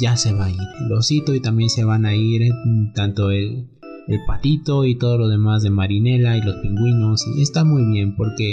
ya 0.00 0.16
se 0.16 0.32
va 0.32 0.46
a 0.46 0.50
ir 0.50 0.58
el 0.84 0.92
osito 0.92 1.34
y 1.34 1.40
también 1.40 1.70
se 1.70 1.84
van 1.84 2.06
a 2.06 2.14
ir 2.14 2.50
tanto 2.94 3.30
el, 3.30 3.68
el 4.08 4.18
patito 4.26 4.84
y 4.84 4.96
todo 4.96 5.18
lo 5.18 5.28
demás 5.28 5.62
de 5.62 5.70
Marinela 5.70 6.36
y 6.36 6.42
los 6.42 6.56
pingüinos 6.56 7.26
está 7.38 7.64
muy 7.64 7.84
bien 7.84 8.16
porque 8.16 8.52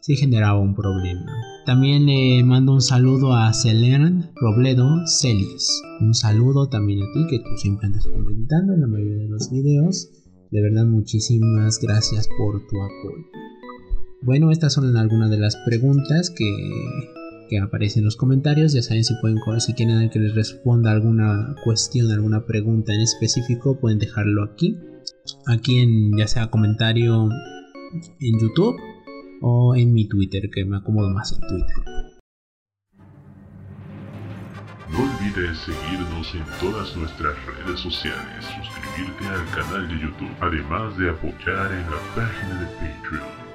sí 0.00 0.16
generaba 0.16 0.58
un 0.58 0.74
problema. 0.74 1.26
También 1.66 2.06
le 2.06 2.42
mando 2.42 2.72
un 2.72 2.80
saludo 2.80 3.34
a 3.34 3.52
Selene 3.52 4.30
Robledo 4.34 5.06
Celis. 5.06 5.82
Un 6.00 6.14
saludo 6.14 6.68
también 6.68 7.02
a 7.02 7.12
ti 7.12 7.26
que 7.28 7.38
tú 7.38 7.56
siempre 7.56 7.86
andas 7.86 8.06
comentando 8.06 8.74
en 8.74 8.80
la 8.80 8.86
mayoría 8.86 9.16
de 9.16 9.28
los 9.28 9.50
videos. 9.50 10.10
De 10.50 10.62
verdad 10.62 10.86
muchísimas 10.86 11.78
gracias 11.80 12.28
por 12.38 12.66
tu 12.66 12.76
apoyo. 12.76 13.24
Bueno, 14.22 14.50
estas 14.50 14.72
son 14.74 14.96
algunas 14.96 15.30
de 15.30 15.38
las 15.38 15.56
preguntas 15.64 16.30
que, 16.30 16.44
que 17.50 17.58
aparecen 17.58 18.00
en 18.00 18.04
los 18.06 18.16
comentarios. 18.16 18.72
Ya 18.72 18.80
saben 18.80 19.04
si 19.04 19.14
pueden 19.20 19.38
si 19.58 19.74
quieren 19.74 20.08
que 20.08 20.20
les 20.20 20.34
responda 20.34 20.92
alguna 20.92 21.56
cuestión, 21.64 22.10
alguna 22.12 22.46
pregunta 22.46 22.94
en 22.94 23.00
específico, 23.00 23.78
pueden 23.78 23.98
dejarlo 23.98 24.44
aquí. 24.44 24.78
Aquí 25.46 25.80
en 25.80 26.16
ya 26.16 26.28
sea 26.28 26.50
comentario 26.50 27.28
en 28.20 28.40
YouTube 28.40 28.76
o 29.42 29.74
en 29.74 29.92
mi 29.92 30.08
Twitter, 30.08 30.48
que 30.54 30.64
me 30.64 30.76
acomodo 30.76 31.10
más 31.10 31.32
en 31.32 31.40
Twitter. 31.40 31.76
No 34.90 34.98
olvides 34.98 35.58
seguirnos 35.58 36.34
en 36.34 36.44
todas 36.60 36.96
nuestras 36.96 37.36
redes 37.46 37.80
sociales, 37.80 38.44
suscribirte 38.44 39.26
al 39.26 39.46
canal 39.50 39.88
de 39.88 40.02
YouTube, 40.02 40.34
además 40.40 40.96
de 40.98 41.10
apoyar 41.10 41.72
en 41.72 41.90
la 41.90 42.00
página 42.14 42.60
de 42.60 42.66
Patreon. 42.66 43.50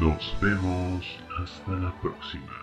Nos 0.00 0.36
vemos 0.40 1.04
hasta 1.40 1.72
la 1.72 1.92
próxima. 2.00 2.57